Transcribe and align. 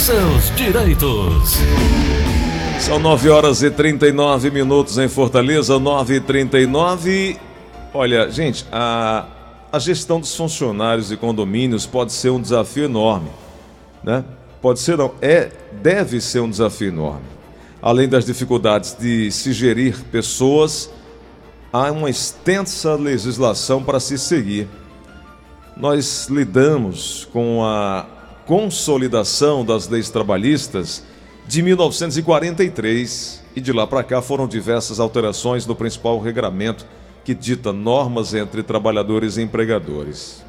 seus 0.00 0.50
direitos. 0.56 1.58
São 2.80 2.98
9 2.98 3.28
horas 3.28 3.62
e 3.62 3.70
39 3.70 4.50
minutos 4.50 4.96
em 4.96 5.08
Fortaleza, 5.08 5.78
9 5.78 6.14
e 6.14 6.20
39. 6.20 7.38
Olha, 7.92 8.30
gente, 8.30 8.64
a, 8.72 9.26
a 9.70 9.78
gestão 9.78 10.18
dos 10.18 10.34
funcionários 10.34 11.12
e 11.12 11.18
condomínios 11.18 11.84
pode 11.84 12.12
ser 12.12 12.30
um 12.30 12.40
desafio 12.40 12.84
enorme, 12.84 13.28
né? 14.02 14.24
Pode 14.62 14.80
ser, 14.80 14.96
não, 14.96 15.12
é, 15.20 15.50
deve 15.82 16.18
ser 16.20 16.40
um 16.40 16.48
desafio 16.48 16.88
enorme. 16.88 17.26
Além 17.82 18.08
das 18.08 18.24
dificuldades 18.24 18.96
de 18.98 19.30
se 19.30 19.52
gerir 19.52 20.02
pessoas, 20.04 20.90
há 21.70 21.92
uma 21.92 22.08
extensa 22.08 22.94
legislação 22.94 23.82
para 23.82 24.00
se 24.00 24.16
seguir. 24.16 24.66
Nós 25.76 26.26
lidamos 26.30 27.28
com 27.30 27.62
a 27.62 28.19
consolidação 28.50 29.64
das 29.64 29.86
leis 29.86 30.10
trabalhistas 30.10 31.04
de 31.46 31.62
1943 31.62 33.44
e 33.54 33.60
de 33.60 33.72
lá 33.72 33.86
para 33.86 34.02
cá 34.02 34.20
foram 34.20 34.48
diversas 34.48 34.98
alterações 34.98 35.64
no 35.66 35.76
principal 35.76 36.18
regramento 36.18 36.84
que 37.24 37.32
dita 37.32 37.72
normas 37.72 38.34
entre 38.34 38.64
trabalhadores 38.64 39.36
e 39.36 39.42
empregadores. 39.42 40.44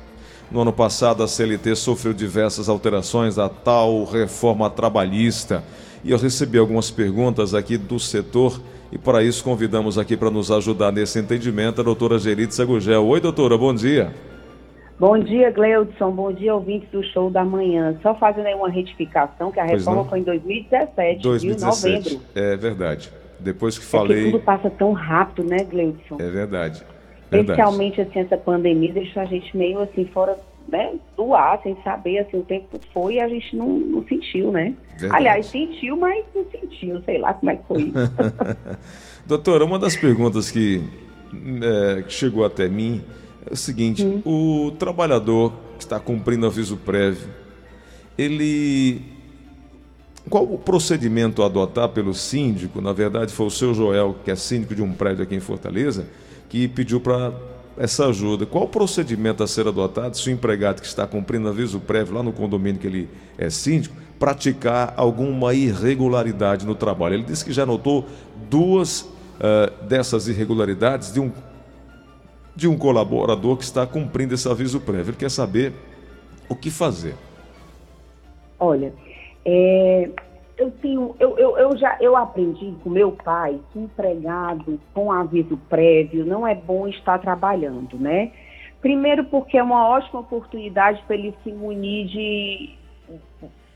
No 0.50 0.62
ano 0.62 0.74
passado, 0.74 1.22
a 1.22 1.28
CLT 1.28 1.76
sofreu 1.76 2.12
diversas 2.12 2.70
alterações 2.70 3.36
da 3.36 3.48
tal 3.48 4.04
reforma 4.06 4.68
trabalhista 4.68 5.64
e 6.04 6.10
eu 6.10 6.18
recebi 6.18 6.58
algumas 6.58 6.90
perguntas 6.90 7.54
aqui 7.54 7.78
do 7.78 8.00
setor 8.00 8.60
e 8.92 8.98
para 8.98 9.24
isso 9.24 9.44
convidamos 9.44 10.00
aqui 10.00 10.18
para 10.18 10.32
nos 10.32 10.50
ajudar 10.50 10.92
nesse 10.92 11.20
entendimento 11.20 11.82
a 11.82 11.84
doutora 11.84 12.18
Geritza 12.18 12.66
Gugel. 12.66 13.06
Oi, 13.06 13.22
doutora, 13.22 13.56
bom 13.60 13.76
dia. 13.76 14.12
Bom 15.02 15.18
dia, 15.18 15.50
Gleudson. 15.50 16.12
Bom 16.12 16.32
dia, 16.32 16.54
ouvintes 16.54 16.88
do 16.92 17.04
show 17.06 17.32
da 17.32 17.44
manhã. 17.44 17.98
Só 18.04 18.14
fazendo 18.14 18.46
aí 18.46 18.54
uma 18.54 18.70
retificação, 18.70 19.52
que 19.52 19.60
a 19.60 19.64
reforma 19.64 20.06
foi 20.06 20.20
em 20.20 20.24
2017, 20.24 21.24
2017. 21.24 22.10
Viu? 22.10 22.20
novembro. 22.20 22.28
É 22.36 22.56
verdade. 22.56 23.12
Depois 23.40 23.80
que 23.80 23.84
falei. 23.84 24.28
É 24.28 24.32
tudo 24.32 24.44
passa 24.44 24.70
tão 24.70 24.92
rápido, 24.92 25.44
né, 25.44 25.58
Gleudson? 25.64 26.18
É 26.20 26.30
verdade. 26.30 26.84
Especialmente 27.32 28.00
assim, 28.00 28.20
essa 28.20 28.38
pandemia 28.38 28.94
deixou 28.94 29.24
a 29.24 29.26
gente 29.26 29.58
meio 29.58 29.80
assim 29.80 30.06
fora 30.06 30.38
né, 30.70 30.94
do 31.18 31.34
ar, 31.34 31.60
sem 31.64 31.76
saber 31.84 32.20
assim, 32.20 32.38
o 32.38 32.44
tempo 32.44 32.80
foi 32.94 33.16
e 33.16 33.22
a 33.22 33.28
gente 33.28 33.56
não, 33.56 33.70
não 33.70 34.06
sentiu, 34.06 34.52
né? 34.52 34.76
Verdade. 35.00 35.16
Aliás, 35.16 35.48
sentiu, 35.48 35.98
mas 35.98 36.24
não 36.36 36.46
sentiu, 36.52 37.02
sei 37.02 37.18
lá 37.18 37.34
como 37.34 37.50
é 37.50 37.56
que 37.56 37.68
foi. 37.68 37.92
Doutora, 39.26 39.66
uma 39.66 39.80
das 39.80 39.96
perguntas 39.96 40.52
que, 40.52 40.80
é, 41.34 42.04
que 42.04 42.14
chegou 42.14 42.46
até 42.46 42.70
mim 42.70 43.02
é 43.50 43.54
o 43.54 43.58
seguinte: 43.58 44.06
hum. 44.06 44.22
o 44.26 44.72
trabalhador 44.72 45.54
que 45.78 45.84
está 45.84 46.00
cumprindo 46.00 46.46
aviso 46.46 46.78
prévio, 46.78 47.30
ele. 48.18 49.02
Qual 50.30 50.44
o 50.44 50.58
procedimento 50.58 51.42
a 51.42 51.48
adotar 51.48 51.90
pelo 51.90 52.14
síndico? 52.14 52.80
Na 52.80 52.94
verdade, 52.94 53.34
foi 53.34 53.48
o 53.48 53.50
seu 53.50 53.74
Joel, 53.74 54.16
que 54.24 54.30
é 54.30 54.36
síndico 54.36 54.76
de 54.76 54.82
um 54.82 54.94
prédio 54.94 55.24
aqui 55.24 55.34
em 55.34 55.40
Fortaleza, 55.40 56.08
que 56.48 56.68
pediu 56.68 57.02
para 57.02 57.34
essa 57.76 58.06
ajuda. 58.06 58.46
Qual 58.46 58.66
o 58.66 58.68
procedimento 58.68 59.44
a 59.44 59.48
ser 59.48 59.68
adotado 59.68 60.16
se 60.16 60.30
o 60.30 60.32
empregado 60.32 60.80
que 60.80 60.88
está 60.88 61.08
cumprindo 61.08 61.50
aviso 61.50 61.80
prévio 61.80 62.14
lá 62.14 62.22
no 62.22 62.32
condomínio 62.32 62.80
que 62.80 62.86
ele 62.86 63.10
é 63.36 63.50
síndico 63.50 63.96
praticar 64.20 64.94
alguma 64.96 65.56
irregularidade 65.56 66.68
no 66.68 66.76
trabalho? 66.76 67.16
Ele 67.16 67.24
disse 67.24 67.44
que 67.44 67.52
já 67.52 67.66
notou 67.66 68.08
duas 68.48 69.02
uh, 69.02 69.86
dessas 69.88 70.28
irregularidades 70.28 71.12
de 71.12 71.20
um 71.20 71.32
de 72.56 72.68
um 72.68 72.78
colaborador 72.78 73.58
que 73.58 73.64
está 73.64 73.86
cumprindo 73.88 74.34
esse 74.34 74.48
aviso 74.50 74.80
prévio. 74.82 75.12
Ele 75.12 75.18
quer 75.18 75.32
saber 75.32 75.74
o 76.50 76.56
que 76.56 76.70
fazer. 76.70 77.16
Olha, 78.60 78.94
é, 79.46 80.10
eu 80.58 80.70
tenho, 80.70 81.16
eu, 81.20 81.38
eu, 81.38 81.58
eu, 81.58 81.78
já 81.78 81.98
eu 82.00 82.16
aprendi 82.16 82.76
com 82.84 82.90
meu 82.90 83.12
pai 83.12 83.60
que 83.72 83.80
empregado 83.80 84.80
com 84.94 85.12
aviso 85.12 85.58
prévio 85.70 86.26
não 86.26 86.48
é 86.48 86.54
bom 86.54 86.88
estar 86.88 87.18
trabalhando, 87.20 87.98
né? 87.98 88.32
Primeiro 88.82 89.26
porque 89.26 89.58
é 89.58 89.64
uma 89.64 89.88
ótima 89.88 90.20
oportunidade 90.20 91.02
para 91.08 91.16
ele 91.16 91.36
se 91.44 91.52
munir 91.52 92.08
de, 92.08 92.76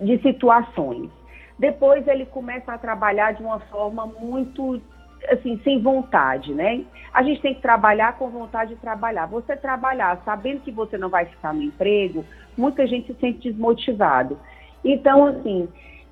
de 0.01 0.22
situações. 0.22 1.09
Depois 1.57 2.07
ele 2.07 2.25
começa 2.25 2.73
a 2.73 2.78
trabalhar 2.78 3.31
de 3.33 3.41
uma 3.41 3.59
forma 3.59 4.05
muito 4.05 4.81
assim, 5.29 5.59
sem 5.63 5.81
vontade, 5.81 6.53
né? 6.53 6.83
A 7.13 7.23
gente 7.23 7.41
tem 7.41 7.53
que 7.53 7.61
trabalhar 7.61 8.17
com 8.17 8.29
vontade 8.29 8.75
de 8.75 8.81
trabalhar. 8.81 9.25
Você 9.27 9.55
trabalhar 9.55 10.21
sabendo 10.25 10.61
que 10.61 10.71
você 10.71 10.97
não 10.97 11.09
vai 11.09 11.25
ficar 11.25 11.53
no 11.53 11.61
emprego, 11.61 12.25
muita 12.57 12.85
gente 12.85 13.07
se 13.07 13.19
sente 13.19 13.49
desmotivado. 13.49 14.39
Então, 14.83 15.25
assim, 15.25 15.67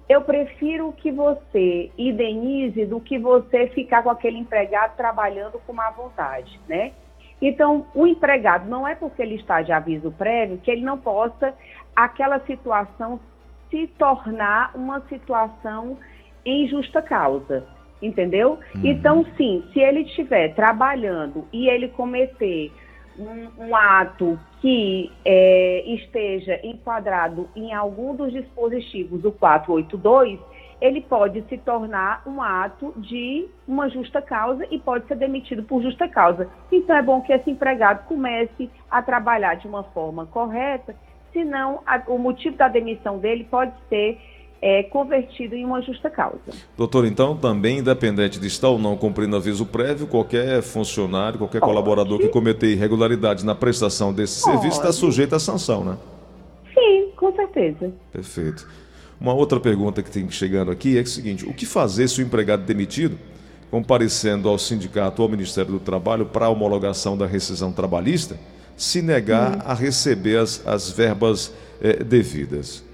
eu 0.08 0.22
prefiro 0.22 0.92
que 0.94 1.12
você 1.12 1.92
indenize 1.98 2.86
do 2.86 3.00
que 3.00 3.18
você 3.18 3.68
ficar 3.68 4.04
com 4.04 4.10
aquele 4.10 4.38
empregado 4.38 4.96
trabalhando 4.96 5.60
com 5.66 5.74
má 5.74 5.90
vontade, 5.92 6.60
né? 6.68 6.92
Então, 7.42 7.86
o 7.94 8.08
empregado 8.08 8.70
não 8.70 8.88
é 8.88 8.96
porque 8.96 9.22
ele 9.22 9.36
está 9.36 9.62
de 9.62 9.72
aviso 9.72 10.12
prévio 10.12 10.60
que 10.60 10.72
ele 10.72 10.82
não 10.82 10.98
possa 10.98 11.54
aquela 11.96 12.40
situação 12.42 13.20
se 13.70 13.88
tornar 13.98 14.72
uma 14.76 15.02
situação 15.10 15.98
em 16.46 16.68
justa 16.68 17.02
causa 17.02 17.66
entendeu? 18.06 18.60
Uhum. 18.76 18.82
Então, 18.84 19.26
sim, 19.38 19.64
se 19.72 19.80
ele 19.80 20.02
estiver 20.02 20.54
trabalhando 20.54 21.48
e 21.52 21.68
ele 21.68 21.88
cometer 21.90 22.72
um, 23.18 23.68
um 23.68 23.76
ato 23.76 24.40
que 24.60 25.12
é, 25.24 25.84
esteja 25.88 26.60
enquadrado 26.64 27.50
em 27.56 27.74
algum 27.74 28.16
dos 28.16 28.32
dispositivos 28.32 29.22
do 29.22 29.32
482, 29.32 30.40
ele 30.82 31.00
pode 31.02 31.42
se 31.48 31.58
tornar 31.60 32.22
um 32.28 32.42
ato 32.42 32.94
de 32.98 33.48
uma 33.68 33.90
justa 33.90 34.22
causa 34.22 34.66
e 34.70 34.78
pode 34.78 35.08
ser 35.08 35.16
demitido 35.16 35.64
por 35.64 35.82
justa 35.82 36.10
causa. 36.10 36.50
Então 36.72 36.96
é 36.96 37.02
bom 37.02 37.22
que 37.22 37.32
esse 37.32 37.50
empregado 37.50 38.06
comece 38.06 38.70
a 38.92 39.02
trabalhar 39.02 39.56
de 39.56 39.68
uma 39.68 39.84
forma 39.84 40.26
correta, 40.26 40.96
senão 41.32 41.82
a, 41.86 42.02
o 42.08 42.18
motivo 42.18 42.58
da 42.58 42.68
demissão 42.68 43.18
dele 43.18 43.48
pode 43.50 43.74
ser 43.88 44.20
é, 44.66 44.82
convertido 44.82 45.56
em 45.56 45.66
uma 45.66 45.82
justa 45.82 46.10
causa. 46.10 46.40
Doutor, 46.78 47.06
então 47.06 47.36
também, 47.36 47.80
independente 47.80 48.40
de 48.40 48.48
estar 48.48 48.70
ou 48.70 48.80
não 48.80 48.96
cumprindo 48.96 49.36
aviso 49.36 49.66
prévio, 49.66 50.08
qualquer 50.08 50.62
funcionário, 50.62 51.38
qualquer 51.38 51.60
Pode. 51.60 51.70
colaborador 51.70 52.18
que 52.18 52.30
cometer 52.30 52.72
irregularidades 52.72 53.44
na 53.44 53.54
prestação 53.54 54.14
desse 54.14 54.42
Pode. 54.42 54.54
serviço 54.54 54.80
está 54.80 54.94
sujeito 54.94 55.36
à 55.36 55.40
sanção, 55.40 55.84
né? 55.84 55.98
Sim, 56.74 57.12
com 57.18 57.36
certeza. 57.36 57.92
Perfeito. 58.10 58.66
Uma 59.20 59.34
outra 59.34 59.60
pergunta 59.60 60.02
que 60.02 60.10
tem 60.10 60.30
chegando 60.30 60.72
aqui 60.72 60.98
é 60.98 61.02
o 61.02 61.08
seguinte: 61.08 61.46
o 61.46 61.54
que 61.54 61.66
fazer 61.66 62.08
se 62.08 62.22
o 62.22 62.26
empregado 62.26 62.64
demitido, 62.64 63.20
comparecendo 63.70 64.48
ao 64.48 64.58
sindicato 64.58 65.22
ou 65.22 65.26
ao 65.26 65.32
Ministério 65.32 65.74
do 65.74 65.80
Trabalho 65.82 66.26
para 66.28 66.46
a 66.46 66.50
homologação 66.50 67.18
da 67.18 67.28
rescisão 67.28 67.74
trabalhista, 67.74 68.40
se 68.78 69.02
negar 69.02 69.58
hum. 69.58 69.62
a 69.66 69.74
receber 69.74 70.38
as, 70.38 70.66
as 70.66 70.90
verbas 70.90 71.54
eh, 71.82 72.02
devidas? 72.02 72.93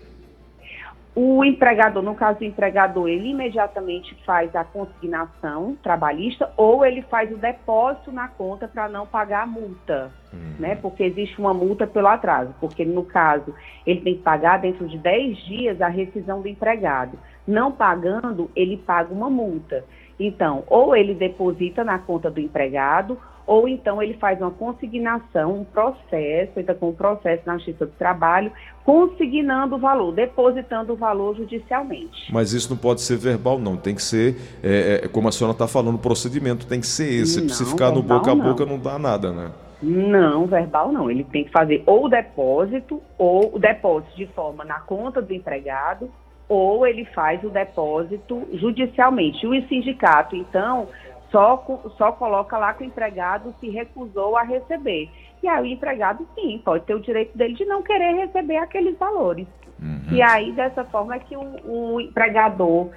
O 1.21 1.43
empregador, 1.43 2.01
no 2.01 2.15
caso 2.15 2.39
do 2.39 2.45
empregador, 2.45 3.09
ele 3.09 3.31
imediatamente 3.31 4.15
faz 4.25 4.55
a 4.55 4.63
consignação 4.63 5.75
trabalhista 5.83 6.49
ou 6.55 6.85
ele 6.85 7.01
faz 7.01 7.29
o 7.29 7.35
depósito 7.35 8.09
na 8.09 8.29
conta 8.29 8.69
para 8.69 8.87
não 8.87 9.05
pagar 9.05 9.43
a 9.43 9.45
multa, 9.45 10.13
uhum. 10.31 10.55
né? 10.57 10.75
Porque 10.75 11.03
existe 11.03 11.37
uma 11.37 11.53
multa 11.53 11.85
pelo 11.85 12.07
atraso, 12.07 12.55
porque 12.61 12.85
no 12.85 13.03
caso 13.03 13.53
ele 13.85 13.99
tem 13.99 14.15
que 14.15 14.21
pagar 14.21 14.61
dentro 14.61 14.87
de 14.87 14.97
10 14.97 15.37
dias 15.39 15.81
a 15.81 15.89
rescisão 15.89 16.41
do 16.41 16.47
empregado. 16.47 17.19
Não 17.45 17.69
pagando, 17.69 18.49
ele 18.55 18.77
paga 18.77 19.13
uma 19.13 19.29
multa. 19.29 19.83
Então, 20.17 20.63
ou 20.67 20.95
ele 20.95 21.13
deposita 21.13 21.83
na 21.83 21.99
conta 21.99 22.31
do 22.31 22.39
empregado, 22.39 23.19
ou 23.49 23.67
então 23.67 23.99
ele 23.99 24.13
faz 24.13 24.39
uma 24.39 24.51
consignação, 24.51 25.61
um 25.61 25.63
processo, 25.63 26.59
entra 26.59 26.75
com 26.75 26.89
um 26.89 26.93
processo 26.93 27.41
na 27.47 27.57
Justiça 27.57 27.87
do 27.87 27.91
Trabalho, 27.93 28.51
consignando 28.85 29.75
o 29.75 29.79
valor, 29.79 30.13
depositando 30.13 30.93
o 30.93 30.95
valor 30.95 31.35
judicialmente. 31.35 32.31
Mas 32.31 32.53
isso 32.53 32.69
não 32.69 32.77
pode 32.77 33.01
ser 33.01 33.17
verbal, 33.17 33.57
não. 33.57 33.75
Tem 33.75 33.95
que 33.95 34.03
ser, 34.03 34.35
é, 34.63 35.01
é, 35.03 35.07
como 35.07 35.27
a 35.27 35.31
senhora 35.31 35.53
está 35.53 35.67
falando, 35.67 35.95
o 35.95 35.99
procedimento 35.99 36.67
tem 36.67 36.79
que 36.79 36.85
ser 36.85 37.11
esse. 37.11 37.41
Não, 37.41 37.49
Se 37.49 37.65
ficar 37.65 37.89
no 37.89 38.03
boca 38.03 38.31
a 38.31 38.35
boca, 38.35 38.67
não. 38.67 38.73
não 38.73 38.79
dá 38.79 38.99
nada, 38.99 39.31
né? 39.31 39.51
Não, 39.81 40.45
verbal 40.45 40.91
não. 40.91 41.09
Ele 41.09 41.23
tem 41.23 41.43
que 41.43 41.51
fazer 41.51 41.81
ou 41.87 42.05
o 42.05 42.09
depósito, 42.09 43.01
ou 43.17 43.55
o 43.55 43.57
depósito 43.57 44.15
de 44.15 44.27
forma 44.27 44.63
na 44.63 44.79
conta 44.81 45.23
do 45.23 45.33
empregado, 45.33 46.07
ou 46.47 46.85
ele 46.85 47.05
faz 47.05 47.43
o 47.43 47.49
depósito 47.49 48.47
judicialmente. 48.53 49.47
O 49.47 49.67
sindicato, 49.67 50.35
então, 50.35 50.87
só, 51.31 51.63
só 51.97 52.11
coloca 52.11 52.57
lá 52.57 52.73
que 52.73 52.83
o 52.83 52.87
empregado 52.87 53.53
se 53.59 53.69
recusou 53.69 54.37
a 54.37 54.43
receber. 54.43 55.09
E 55.41 55.47
aí 55.47 55.61
o 55.61 55.65
empregado, 55.65 56.27
sim, 56.35 56.61
pode 56.63 56.85
ter 56.85 56.95
o 56.95 56.99
direito 56.99 57.37
dele 57.37 57.53
de 57.53 57.65
não 57.65 57.81
querer 57.81 58.13
receber 58.13 58.57
aqueles 58.57 58.97
valores. 58.97 59.47
Uhum. 59.81 60.01
E 60.11 60.21
aí, 60.21 60.51
dessa 60.51 60.83
forma, 60.85 61.15
é 61.15 61.19
que 61.19 61.37
o, 61.37 61.41
o 61.65 62.01
empregador, 62.01 62.89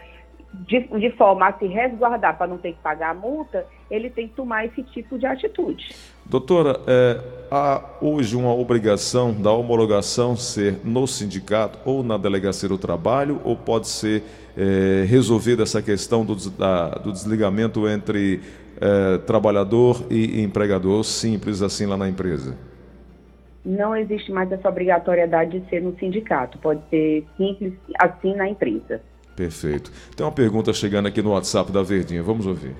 de, 0.52 0.80
de, 0.80 1.10
forma 1.12 1.48
a 1.48 1.52
se 1.58 1.66
resguardar 1.66 2.36
para 2.36 2.46
não 2.46 2.58
ter 2.58 2.72
que 2.72 2.78
pagar 2.82 3.10
a 3.10 3.14
multa, 3.14 3.66
ele 3.90 4.10
tem 4.10 4.28
que 4.28 4.34
tomar 4.34 4.66
esse 4.66 4.82
tipo 4.82 5.18
de 5.18 5.24
atitude. 5.24 5.94
Doutora, 6.26 6.78
é, 6.86 7.20
há 7.50 7.82
hoje 8.00 8.36
uma 8.36 8.54
obrigação 8.54 9.32
da 9.32 9.50
homologação 9.50 10.36
ser 10.36 10.78
no 10.84 11.06
sindicato 11.06 11.78
ou 11.84 12.02
na 12.02 12.18
delegacia 12.18 12.68
do 12.68 12.76
trabalho, 12.76 13.40
ou 13.44 13.56
pode 13.56 13.88
ser 13.88 14.22
é, 14.56 15.04
resolvida 15.06 15.62
essa 15.62 15.80
questão 15.80 16.24
do, 16.24 16.36
da, 16.50 16.90
do 16.90 17.12
desligamento 17.12 17.88
entre 17.88 18.40
é, 18.80 19.18
trabalhador 19.18 20.04
e 20.10 20.42
empregador, 20.42 21.02
simples 21.04 21.62
assim 21.62 21.86
lá 21.86 21.96
na 21.96 22.08
empresa? 22.08 22.56
Não 23.64 23.94
existe 23.94 24.32
mais 24.32 24.50
essa 24.50 24.68
obrigatoriedade 24.68 25.60
de 25.60 25.68
ser 25.70 25.80
no 25.80 25.96
sindicato, 25.98 26.58
pode 26.58 26.80
ser 26.90 27.24
simples 27.36 27.72
assim 27.98 28.34
na 28.34 28.48
empresa. 28.48 29.00
Perfeito. 29.36 29.90
Tem 30.14 30.24
uma 30.24 30.32
pergunta 30.32 30.72
chegando 30.72 31.08
aqui 31.08 31.22
no 31.22 31.32
WhatsApp 31.32 31.72
da 31.72 31.82
Verdinha, 31.82 32.22
vamos 32.22 32.46
ouvir. 32.46 32.74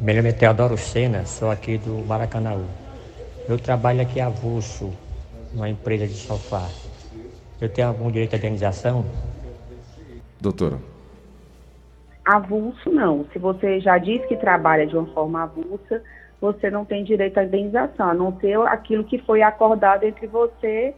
Meu 0.00 0.16
nome 0.16 0.28
é 0.30 0.32
Teodoro 0.32 0.76
Sena, 0.76 1.24
sou 1.24 1.50
aqui 1.50 1.78
do 1.78 2.04
Maracanã. 2.06 2.60
Eu 3.48 3.58
trabalho 3.58 4.00
aqui 4.02 4.20
avulso, 4.20 4.92
numa 5.52 5.68
empresa 5.68 6.06
de 6.06 6.14
sofá. 6.14 6.68
Eu 7.60 7.68
tenho 7.68 7.88
algum 7.88 8.10
direito 8.10 8.34
à 8.34 8.36
indenização? 8.38 9.04
Doutora. 10.40 10.78
Avulso 12.24 12.90
não. 12.90 13.24
Se 13.32 13.38
você 13.38 13.80
já 13.80 13.96
diz 13.98 14.24
que 14.26 14.36
trabalha 14.36 14.86
de 14.86 14.96
uma 14.96 15.06
forma 15.06 15.44
avulsa, 15.44 16.02
você 16.40 16.70
não 16.70 16.84
tem 16.84 17.04
direito 17.04 17.38
à 17.38 17.44
indenização, 17.44 18.10
a 18.10 18.14
não 18.14 18.38
ser 18.40 18.58
aquilo 18.62 19.04
que 19.04 19.18
foi 19.18 19.42
acordado 19.42 20.02
entre 20.02 20.26
você 20.26 20.94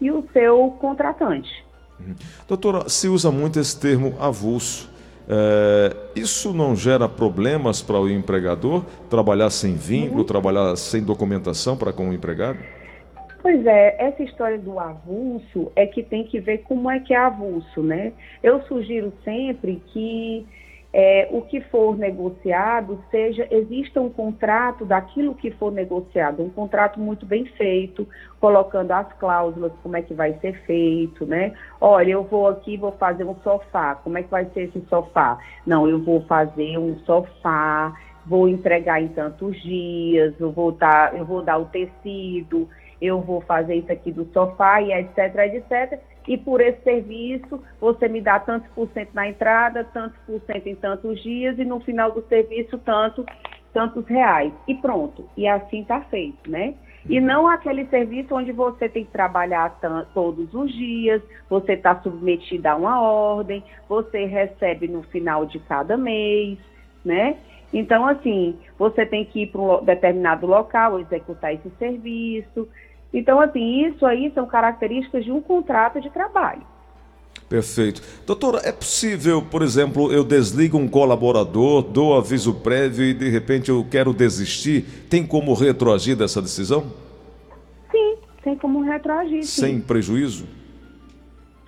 e 0.00 0.10
o 0.10 0.24
seu 0.32 0.70
contratante. 0.80 1.65
Doutora, 2.46 2.88
se 2.88 3.08
usa 3.08 3.30
muito 3.30 3.58
esse 3.58 3.78
termo 3.78 4.14
avulso. 4.20 4.90
É, 5.28 5.96
isso 6.14 6.52
não 6.52 6.76
gera 6.76 7.08
problemas 7.08 7.82
para 7.82 7.98
o 7.98 8.08
empregador 8.08 8.84
trabalhar 9.10 9.50
sem 9.50 9.74
vínculo, 9.74 10.20
uhum. 10.20 10.26
trabalhar 10.26 10.76
sem 10.76 11.02
documentação 11.02 11.76
para 11.76 11.92
com 11.92 12.10
o 12.10 12.12
empregado? 12.14 12.58
Pois 13.42 13.64
é, 13.66 13.96
essa 13.98 14.22
história 14.22 14.58
do 14.58 14.78
avulso 14.78 15.70
é 15.76 15.86
que 15.86 16.02
tem 16.02 16.24
que 16.24 16.40
ver 16.40 16.58
como 16.58 16.90
é 16.90 17.00
que 17.00 17.14
é 17.14 17.16
avulso, 17.16 17.82
né? 17.82 18.12
Eu 18.42 18.62
sugiro 18.62 19.12
sempre 19.24 19.82
que 19.92 20.46
é, 20.92 21.28
o 21.30 21.42
que 21.42 21.60
for 21.62 21.96
negociado 21.96 23.02
seja 23.10 23.46
exista 23.50 24.00
um 24.00 24.08
contrato 24.08 24.84
daquilo 24.84 25.34
que 25.34 25.50
for 25.50 25.70
negociado, 25.70 26.42
um 26.42 26.50
contrato 26.50 26.98
muito 26.98 27.26
bem 27.26 27.44
feito, 27.44 28.08
colocando 28.40 28.92
as 28.92 29.12
cláusulas, 29.14 29.72
como 29.82 29.96
é 29.96 30.02
que 30.02 30.14
vai 30.14 30.34
ser 30.40 30.54
feito, 30.64 31.26
né? 31.26 31.52
Olha, 31.80 32.12
eu 32.12 32.24
vou 32.24 32.48
aqui 32.48 32.76
vou 32.76 32.92
fazer 32.92 33.24
um 33.24 33.36
sofá, 33.36 33.96
como 33.96 34.18
é 34.18 34.22
que 34.22 34.30
vai 34.30 34.46
ser 34.54 34.62
esse 34.62 34.80
sofá? 34.88 35.38
Não, 35.66 35.88
eu 35.88 36.02
vou 36.02 36.22
fazer 36.22 36.78
um 36.78 36.98
sofá, 37.00 37.92
vou 38.24 38.48
entregar 38.48 39.02
em 39.02 39.08
tantos 39.08 39.60
dias, 39.62 40.34
eu 40.40 40.50
vou 40.50 40.72
dar, 40.72 41.16
eu 41.16 41.24
vou 41.24 41.42
dar 41.42 41.58
o 41.58 41.66
tecido, 41.66 42.68
eu 43.00 43.20
vou 43.20 43.40
fazer 43.42 43.74
isso 43.74 43.92
aqui 43.92 44.10
do 44.10 44.24
sofá 44.32 44.80
e 44.80 44.92
etc, 44.92 45.34
etc 45.36 46.15
e 46.26 46.36
por 46.36 46.60
esse 46.60 46.82
serviço 46.82 47.62
você 47.80 48.08
me 48.08 48.20
dá 48.20 48.40
tantos 48.40 48.68
por 48.70 48.88
cento 48.88 49.10
na 49.14 49.28
entrada, 49.28 49.84
tantos 49.84 50.18
por 50.26 50.40
cento 50.42 50.66
em 50.66 50.74
tantos 50.74 51.22
dias 51.22 51.58
e 51.58 51.64
no 51.64 51.80
final 51.80 52.12
do 52.12 52.22
serviço 52.28 52.78
tanto, 52.78 53.24
tantos 53.72 54.06
reais. 54.06 54.52
E 54.66 54.74
pronto. 54.74 55.28
E 55.36 55.46
assim 55.46 55.82
está 55.82 56.00
feito, 56.02 56.50
né? 56.50 56.74
E 57.08 57.20
não 57.20 57.46
aquele 57.46 57.86
serviço 57.86 58.34
onde 58.34 58.50
você 58.50 58.88
tem 58.88 59.04
que 59.04 59.12
trabalhar 59.12 59.78
todos 60.12 60.52
os 60.52 60.72
dias, 60.72 61.22
você 61.48 61.74
está 61.74 62.00
submetido 62.02 62.66
a 62.66 62.74
uma 62.74 63.00
ordem, 63.00 63.62
você 63.88 64.24
recebe 64.24 64.88
no 64.88 65.04
final 65.04 65.46
de 65.46 65.60
cada 65.60 65.96
mês, 65.96 66.58
né? 67.04 67.36
Então, 67.72 68.06
assim, 68.06 68.58
você 68.78 69.06
tem 69.06 69.24
que 69.24 69.42
ir 69.42 69.46
para 69.48 69.60
um 69.60 69.84
determinado 69.84 70.46
local 70.46 70.98
executar 70.98 71.54
esse 71.54 71.70
serviço. 71.78 72.68
Então, 73.12 73.40
assim, 73.40 73.86
isso 73.86 74.04
aí 74.04 74.30
são 74.34 74.46
características 74.46 75.24
de 75.24 75.32
um 75.32 75.40
contrato 75.40 76.00
de 76.00 76.10
trabalho. 76.10 76.62
Perfeito. 77.48 78.02
Doutora, 78.26 78.60
é 78.64 78.72
possível, 78.72 79.40
por 79.40 79.62
exemplo, 79.62 80.12
eu 80.12 80.24
desligo 80.24 80.76
um 80.76 80.88
colaborador, 80.88 81.82
dou 81.82 82.16
aviso 82.16 82.54
prévio 82.54 83.04
e 83.04 83.14
de 83.14 83.28
repente 83.28 83.70
eu 83.70 83.86
quero 83.88 84.12
desistir? 84.12 84.82
Tem 85.08 85.24
como 85.24 85.54
retroagir 85.54 86.16
dessa 86.16 86.42
decisão? 86.42 86.90
Sim, 87.90 88.16
tem 88.42 88.56
como 88.56 88.82
retroagir. 88.82 89.44
Sim. 89.44 89.60
Sem 89.60 89.80
prejuízo? 89.80 90.46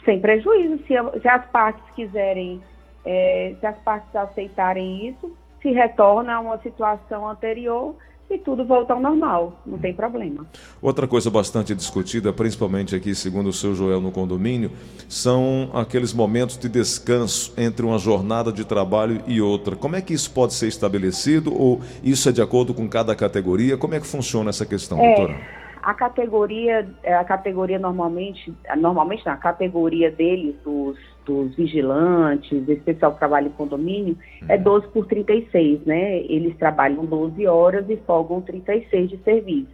Sem 0.04 0.20
prejuízo. 0.20 0.78
Se, 0.78 1.20
se 1.20 1.28
as 1.28 1.46
partes 1.46 1.84
quiserem, 1.94 2.60
é, 3.04 3.54
se 3.60 3.66
as 3.66 3.78
partes 3.78 4.14
aceitarem 4.16 5.08
isso, 5.08 5.30
se 5.62 5.70
retorna 5.70 6.34
a 6.34 6.40
uma 6.40 6.58
situação 6.58 7.28
anterior 7.28 7.94
e 8.30 8.36
tudo 8.38 8.64
volta 8.64 8.92
ao 8.92 9.00
normal, 9.00 9.62
não 9.64 9.78
tem 9.78 9.94
problema. 9.94 10.46
Outra 10.82 11.06
coisa 11.06 11.30
bastante 11.30 11.74
discutida, 11.74 12.32
principalmente 12.32 12.94
aqui, 12.94 13.14
segundo 13.14 13.48
o 13.48 13.52
seu 13.52 13.74
Joel 13.74 14.00
no 14.00 14.12
condomínio, 14.12 14.70
são 15.08 15.70
aqueles 15.72 16.12
momentos 16.12 16.58
de 16.58 16.68
descanso 16.68 17.52
entre 17.56 17.86
uma 17.86 17.98
jornada 17.98 18.52
de 18.52 18.64
trabalho 18.64 19.22
e 19.26 19.40
outra. 19.40 19.74
Como 19.76 19.96
é 19.96 20.02
que 20.02 20.12
isso 20.12 20.30
pode 20.30 20.52
ser 20.52 20.68
estabelecido 20.68 21.54
ou 21.54 21.80
isso 22.02 22.28
é 22.28 22.32
de 22.32 22.42
acordo 22.42 22.74
com 22.74 22.88
cada 22.88 23.14
categoria? 23.14 23.76
Como 23.78 23.94
é 23.94 24.00
que 24.00 24.06
funciona 24.06 24.50
essa 24.50 24.66
questão, 24.66 24.98
é, 25.00 25.06
doutora? 25.06 25.57
A 25.88 25.94
categoria, 25.94 26.86
é, 27.02 27.14
a 27.14 27.24
categoria 27.24 27.78
normalmente, 27.78 28.52
normalmente 28.76 29.24
na 29.24 29.38
categoria 29.38 30.10
deles, 30.10 30.54
dos 30.62 30.98
dos 31.24 31.54
vigilantes, 31.54 32.62
desse 32.66 32.82
pessoal 32.82 33.12
que 33.12 33.18
trabalha 33.18 33.46
em 33.46 33.52
condomínio, 33.52 34.14
é 34.50 34.58
12 34.58 34.84
uhum. 34.84 34.92
por 34.92 35.06
36, 35.06 35.86
né? 35.86 36.18
Eles 36.24 36.54
trabalham 36.58 37.06
12 37.06 37.46
horas 37.46 37.88
e 37.88 37.96
folgam 38.06 38.42
36 38.42 39.08
de 39.08 39.16
serviço. 39.18 39.72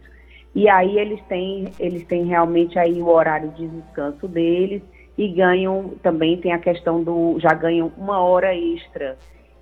E 0.53 0.69
aí 0.69 0.97
eles 0.97 1.21
têm, 1.27 1.65
eles 1.77 2.07
têm 2.07 2.23
realmente 2.23 2.79
aí 2.79 3.01
o 3.01 3.09
horário 3.09 3.49
de 3.49 3.67
descanso 3.67 4.25
deles 4.25 4.81
e 5.17 5.27
ganham, 5.27 5.95
também 6.01 6.37
tem 6.37 6.53
a 6.53 6.59
questão 6.59 7.03
do, 7.03 7.37
já 7.41 7.53
ganham 7.53 7.91
uma 7.97 8.19
hora 8.19 8.55
extra 8.55 9.17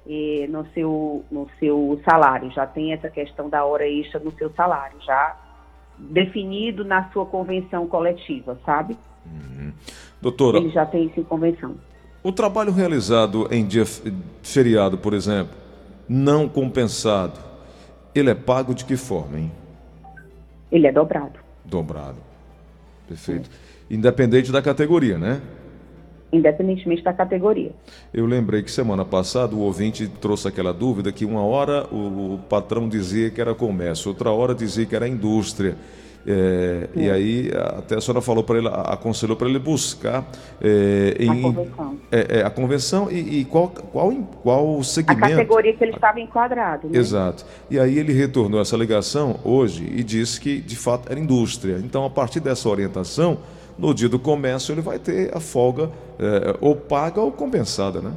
eh, 0.07 0.45
no, 0.49 0.67
seu, 0.67 1.23
no 1.31 1.47
seu 1.59 1.99
salário, 2.07 2.51
já 2.51 2.67
tem 2.67 2.93
essa 2.93 3.09
questão 3.09 3.49
da 3.49 3.65
hora 3.65 3.87
extra 3.87 4.19
no 4.19 4.31
seu 4.33 4.51
salário, 4.51 4.97
já 5.01 5.35
definido 5.97 6.83
na 6.83 7.09
sua 7.11 7.25
convenção 7.25 7.87
coletiva, 7.87 8.59
sabe? 8.65 8.97
Uhum. 9.25 9.71
Doutora. 10.21 10.57
Ele 10.57 10.69
já 10.69 10.85
tem 10.85 11.05
isso 11.05 11.19
em 11.19 11.23
convenção. 11.23 11.75
O 12.23 12.31
trabalho 12.31 12.71
realizado 12.71 13.47
em 13.51 13.65
dia 13.65 13.85
feriado, 14.41 14.97
por 14.97 15.13
exemplo, 15.13 15.53
não 16.07 16.47
compensado, 16.47 17.39
ele 18.15 18.29
é 18.29 18.35
pago 18.35 18.73
de 18.73 18.85
que 18.85 18.95
forma, 18.95 19.39
hein? 19.39 19.51
Ele 20.71 20.87
é 20.87 20.91
dobrado. 20.91 21.39
Dobrado. 21.65 22.17
Perfeito. 23.07 23.49
É. 23.89 23.93
Independente 23.93 24.51
da 24.51 24.61
categoria, 24.61 25.17
né? 25.17 25.41
Independentemente 26.33 27.03
da 27.03 27.13
categoria. 27.13 27.71
Eu 28.13 28.25
lembrei 28.25 28.63
que 28.63 28.71
semana 28.71 29.05
passada 29.05 29.55
o 29.55 29.59
ouvinte 29.59 30.07
trouxe 30.07 30.47
aquela 30.47 30.73
dúvida 30.73 31.11
que 31.11 31.23
uma 31.25 31.43
hora 31.45 31.85
o, 31.91 32.33
o 32.35 32.39
patrão 32.49 32.89
dizia 32.89 33.29
que 33.29 33.39
era 33.39 33.53
comércio, 33.53 34.09
outra 34.09 34.31
hora 34.31 34.55
dizia 34.55 34.85
que 34.85 34.95
era 34.95 35.07
indústria. 35.07 35.75
É, 36.25 36.87
e 36.95 37.09
aí 37.09 37.51
até 37.77 37.97
a 37.97 38.01
senhora 38.01 38.21
falou 38.21 38.45
para 38.45 38.57
ele, 38.57 38.69
aconselhou 38.69 39.35
para 39.35 39.49
ele 39.49 39.59
buscar 39.59 40.25
é, 40.61 41.17
em, 41.19 41.29
a 41.29 41.41
convenção, 41.41 41.97
é, 42.09 42.39
é, 42.39 42.43
a 42.43 42.49
convenção 42.49 43.11
e, 43.11 43.41
e, 43.41 43.45
qual, 43.45 43.67
qual, 43.67 44.11
qual 44.41 44.83
segmento. 44.83 45.25
A 45.25 45.29
categoria 45.29 45.73
que 45.73 45.83
ele 45.83 45.91
estava 45.91 46.19
enquadrado. 46.21 46.87
Né? 46.87 46.97
Exato. 46.97 47.45
E 47.69 47.77
aí 47.77 47.99
ele 47.99 48.13
retornou 48.13 48.61
essa 48.61 48.77
ligação 48.77 49.37
hoje 49.43 49.85
e 49.93 50.01
disse 50.01 50.39
que 50.39 50.61
de 50.61 50.77
fato 50.77 51.11
era 51.11 51.19
indústria. 51.19 51.81
Então, 51.83 52.05
a 52.05 52.09
partir 52.09 52.39
dessa 52.39 52.69
orientação, 52.69 53.39
no 53.77 53.93
dia 53.93 54.09
do 54.09 54.19
comércio 54.19 54.73
ele 54.73 54.81
vai 54.81 54.99
ter 54.99 55.35
a 55.35 55.39
folga 55.39 55.89
é, 56.19 56.57
ou 56.61 56.75
paga 56.75 57.21
ou 57.21 57.31
compensada, 57.31 58.01
né? 58.01 58.13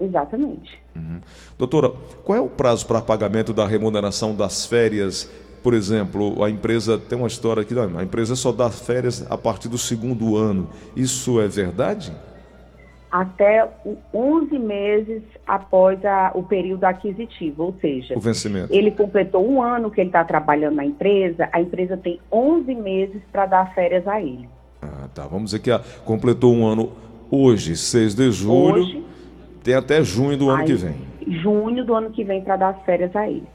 Exatamente. 0.00 0.78
Uhum. 0.94 1.20
Doutora, 1.58 1.90
qual 2.24 2.36
é 2.36 2.40
o 2.40 2.48
prazo 2.48 2.86
para 2.86 3.00
pagamento 3.00 3.52
da 3.52 3.66
remuneração 3.66 4.34
das 4.34 4.66
férias 4.66 5.30
por 5.66 5.74
exemplo, 5.74 6.44
a 6.44 6.48
empresa 6.48 6.96
tem 6.96 7.18
uma 7.18 7.26
história 7.26 7.60
aqui, 7.60 7.74
a 7.76 8.02
empresa 8.04 8.36
só 8.36 8.52
dá 8.52 8.70
férias 8.70 9.26
a 9.28 9.36
partir 9.36 9.68
do 9.68 9.76
segundo 9.76 10.36
ano. 10.36 10.70
Isso 10.94 11.40
é 11.40 11.48
verdade? 11.48 12.12
Até 13.10 13.68
11 14.14 14.60
meses 14.60 15.24
após 15.44 16.04
a, 16.04 16.30
o 16.36 16.44
período 16.44 16.84
aquisitivo, 16.84 17.64
ou 17.64 17.74
seja, 17.80 18.16
o 18.16 18.20
vencimento. 18.20 18.72
ele 18.72 18.92
completou 18.92 19.44
um 19.44 19.60
ano 19.60 19.90
que 19.90 20.00
ele 20.00 20.10
está 20.10 20.24
trabalhando 20.24 20.76
na 20.76 20.84
empresa, 20.84 21.48
a 21.52 21.60
empresa 21.60 21.96
tem 21.96 22.20
11 22.30 22.72
meses 22.76 23.20
para 23.32 23.46
dar 23.46 23.74
férias 23.74 24.06
a 24.06 24.22
ele. 24.22 24.48
Ah, 24.86 25.08
tá. 25.14 25.26
Vamos 25.26 25.46
dizer 25.46 25.58
que 25.60 25.70
a, 25.70 25.80
completou 26.04 26.54
um 26.54 26.66
ano 26.66 26.92
hoje, 27.30 27.76
6 27.76 28.14
de 28.14 28.30
julho, 28.30 28.82
hoje, 28.82 29.04
tem 29.62 29.74
até 29.74 30.02
junho 30.02 30.36
do 30.36 30.48
ano 30.48 30.60
aí, 30.60 30.66
que 30.66 30.74
vem. 30.74 30.96
Junho 31.42 31.84
do 31.84 31.94
ano 31.94 32.10
que 32.10 32.24
vem 32.24 32.42
para 32.42 32.56
dar 32.56 32.74
férias 32.84 33.14
a 33.16 33.28
ele. 33.28 33.46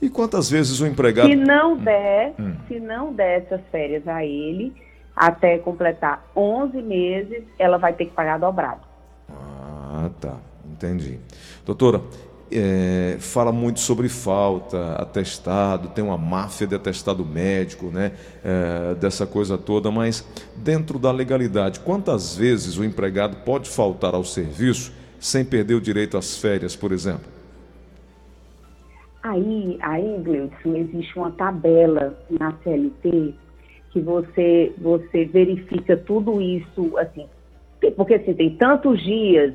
E 0.00 0.08
quantas 0.08 0.50
vezes 0.50 0.80
o 0.80 0.86
empregado. 0.86 1.28
Se 1.28 1.36
não 1.36 1.76
der, 1.76 2.34
hum. 2.38 2.54
se 2.66 2.80
não 2.80 3.12
der 3.12 3.42
essas 3.42 3.60
férias 3.70 4.06
a 4.08 4.24
ele, 4.24 4.72
até 5.14 5.58
completar 5.58 6.26
11 6.34 6.82
meses, 6.82 7.44
ela 7.58 7.78
vai 7.78 7.92
ter 7.92 8.06
que 8.06 8.12
pagar 8.12 8.38
dobrado. 8.38 8.80
Ah, 9.30 10.10
tá. 10.20 10.36
Entendi. 10.72 11.20
Doutora, 11.64 12.00
é, 12.54 13.16
fala 13.18 13.52
muito 13.52 13.80
sobre 13.80 14.08
falta, 14.08 14.94
atestado, 14.94 15.88
tem 15.88 16.04
uma 16.04 16.18
máfia 16.18 16.66
de 16.66 16.74
atestado 16.74 17.24
médico, 17.24 17.86
né? 17.86 18.12
É, 18.44 18.94
dessa 18.94 19.26
coisa 19.26 19.56
toda, 19.56 19.90
mas 19.90 20.26
dentro 20.56 20.98
da 20.98 21.10
legalidade, 21.10 21.80
quantas 21.80 22.36
vezes 22.36 22.76
o 22.76 22.84
empregado 22.84 23.36
pode 23.44 23.68
faltar 23.68 24.14
ao 24.14 24.24
serviço 24.24 24.92
sem 25.18 25.44
perder 25.44 25.74
o 25.74 25.80
direito 25.80 26.16
às 26.16 26.36
férias, 26.36 26.74
por 26.74 26.92
exemplo? 26.92 27.30
Aí, 29.22 29.78
aí, 29.80 30.20
Gleudson, 30.22 30.74
existe 30.74 31.16
uma 31.16 31.30
tabela 31.30 32.18
na 32.28 32.52
CLT 32.64 33.34
que 33.92 34.00
você, 34.00 34.72
você 34.78 35.24
verifica 35.26 35.96
tudo 35.96 36.40
isso, 36.40 36.96
assim, 36.98 37.26
porque 37.96 38.14
assim, 38.14 38.34
tem 38.34 38.56
tantos 38.56 39.02
dias 39.02 39.54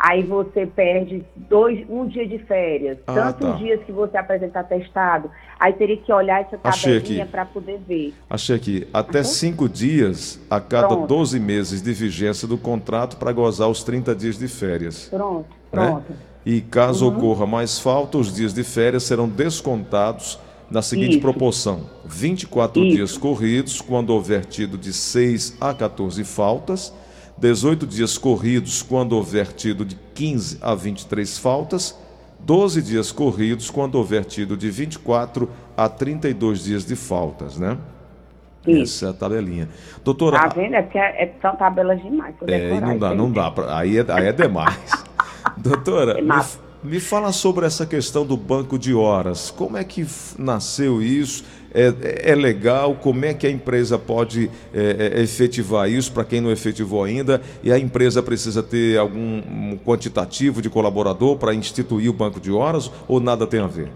aí 0.00 0.22
você 0.22 0.66
perde 0.66 1.22
dois, 1.36 1.84
um 1.90 2.06
dia 2.06 2.26
de 2.26 2.38
férias, 2.38 2.96
ah, 3.06 3.12
tantos 3.12 3.50
tá. 3.50 3.56
dias 3.56 3.80
que 3.84 3.92
você 3.92 4.16
apresentar 4.16 4.64
testado, 4.64 5.30
aí 5.58 5.74
teria 5.74 5.98
que 5.98 6.10
olhar 6.10 6.40
essa 6.40 6.56
tabelinha 6.56 7.26
para 7.26 7.44
poder 7.44 7.78
ver. 7.86 8.14
Achei 8.28 8.56
aqui, 8.56 8.88
até 8.94 9.22
cinco 9.22 9.68
dias 9.68 10.40
a 10.48 10.58
cada 10.58 10.88
Pronto. 10.88 11.06
12 11.06 11.38
meses 11.38 11.82
de 11.82 11.92
vigência 11.92 12.48
do 12.48 12.56
contrato 12.56 13.18
para 13.18 13.30
gozar 13.30 13.68
os 13.68 13.84
30 13.84 14.14
dias 14.14 14.38
de 14.38 14.48
férias. 14.48 15.08
Pronto, 15.10 15.50
né? 15.50 15.56
pronto. 15.70 16.10
Né? 16.10 16.16
E 16.46 16.62
caso 16.62 17.06
uhum. 17.06 17.18
ocorra 17.18 17.46
mais 17.46 17.78
falta, 17.78 18.16
os 18.16 18.34
dias 18.34 18.54
de 18.54 18.64
férias 18.64 19.02
serão 19.02 19.28
descontados 19.28 20.38
na 20.70 20.80
seguinte 20.80 21.10
Isso. 21.10 21.20
proporção: 21.20 21.82
24 22.06 22.82
Isso. 22.82 22.96
dias 22.96 23.18
corridos, 23.18 23.82
quando 23.82 24.10
houver 24.10 24.46
tido 24.46 24.78
de 24.78 24.94
6 24.94 25.58
a 25.60 25.74
14 25.74 26.24
faltas, 26.24 26.94
18 27.40 27.86
dias 27.86 28.18
corridos 28.18 28.82
quando 28.82 29.12
houver 29.14 29.46
tido 29.48 29.84
de 29.84 29.96
15 30.14 30.58
a 30.60 30.74
23 30.74 31.38
faltas, 31.38 31.98
12 32.40 32.82
dias 32.82 33.10
corridos 33.10 33.70
quando 33.70 33.94
houver 33.96 34.24
tido 34.24 34.56
de 34.56 34.70
24 34.70 35.48
a 35.76 35.88
32 35.88 36.64
dias 36.64 36.84
de 36.84 36.94
faltas, 36.94 37.58
né? 37.58 37.78
Isso. 38.66 39.04
Essa 39.04 39.06
é 39.06 39.10
a 39.10 39.12
tabelinha. 39.14 39.68
Doutora. 40.04 40.38
Tá 40.38 40.48
vendo? 40.48 40.74
É 40.74 40.82
porque 40.82 40.98
é, 40.98 41.24
é 41.24 41.34
são 41.40 41.56
tabelas 41.56 42.02
demais. 42.02 42.34
É, 42.46 42.78
não 42.78 42.98
dá, 42.98 43.14
não 43.14 43.32
dá. 43.32 43.50
Pra, 43.50 43.78
aí, 43.78 43.98
é, 43.98 44.04
aí 44.08 44.26
é 44.26 44.32
demais. 44.32 45.04
Doutora, 45.56 46.18
é 46.18 46.22
me, 46.82 47.00
fala 47.00 47.32
sobre 47.32 47.66
essa 47.66 47.86
questão 47.86 48.26
do 48.26 48.36
banco 48.36 48.78
de 48.78 48.94
horas. 48.94 49.50
Como 49.50 49.76
é 49.76 49.84
que 49.84 50.06
nasceu 50.38 51.02
isso? 51.02 51.44
é, 51.72 52.32
é 52.32 52.34
legal, 52.34 52.94
como 52.94 53.24
é 53.24 53.34
que 53.34 53.46
a 53.46 53.50
empresa 53.50 53.98
pode 53.98 54.50
é, 54.74 55.14
é, 55.18 55.22
efetivar 55.22 55.88
isso 55.88 56.12
para 56.12 56.24
quem 56.24 56.40
não 56.40 56.50
efetivou 56.50 57.04
ainda, 57.04 57.40
e 57.62 57.72
a 57.72 57.78
empresa 57.78 58.22
precisa 58.22 58.62
ter 58.62 58.98
algum 58.98 59.20
um 59.20 59.78
quantitativo 59.84 60.60
de 60.60 60.68
colaborador 60.68 61.36
para 61.36 61.54
instituir 61.54 62.10
o 62.10 62.12
banco 62.12 62.40
de 62.40 62.50
horas 62.50 62.90
ou 63.06 63.20
nada 63.20 63.46
tem 63.46 63.60
a 63.60 63.66
ver? 63.66 63.88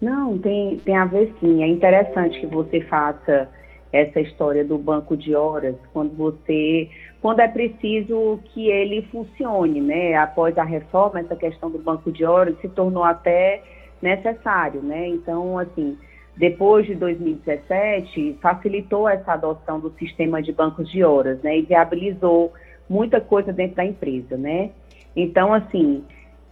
Não, 0.00 0.38
tem, 0.38 0.78
tem 0.78 0.96
a 0.96 1.04
ver 1.04 1.32
sim. 1.40 1.62
É 1.62 1.68
interessante 1.68 2.40
que 2.40 2.46
você 2.46 2.80
faça 2.82 3.48
essa 3.92 4.20
história 4.20 4.64
do 4.64 4.78
banco 4.78 5.16
de 5.16 5.34
horas 5.34 5.74
quando 5.92 6.14
você 6.16 6.88
quando 7.20 7.40
é 7.40 7.48
preciso 7.48 8.40
que 8.46 8.68
ele 8.68 9.02
funcione, 9.10 9.80
né? 9.80 10.14
Após 10.16 10.56
a 10.56 10.64
reforma, 10.64 11.20
essa 11.20 11.36
questão 11.36 11.70
do 11.70 11.78
banco 11.78 12.10
de 12.10 12.24
horas 12.24 12.58
se 12.60 12.68
tornou 12.68 13.04
até 13.04 13.62
necessário, 14.00 14.80
né? 14.82 15.08
Então, 15.08 15.58
assim, 15.58 15.98
depois 16.36 16.86
de 16.86 16.94
2017, 16.94 18.38
facilitou 18.40 19.08
essa 19.08 19.34
adoção 19.34 19.78
do 19.78 19.90
sistema 19.98 20.42
de 20.42 20.52
bancos 20.52 20.90
de 20.90 21.04
horas, 21.04 21.40
né, 21.42 21.58
e 21.58 21.62
viabilizou 21.62 22.52
muita 22.88 23.20
coisa 23.20 23.52
dentro 23.52 23.76
da 23.76 23.84
empresa, 23.84 24.38
né. 24.38 24.70
Então, 25.14 25.52
assim, 25.52 26.02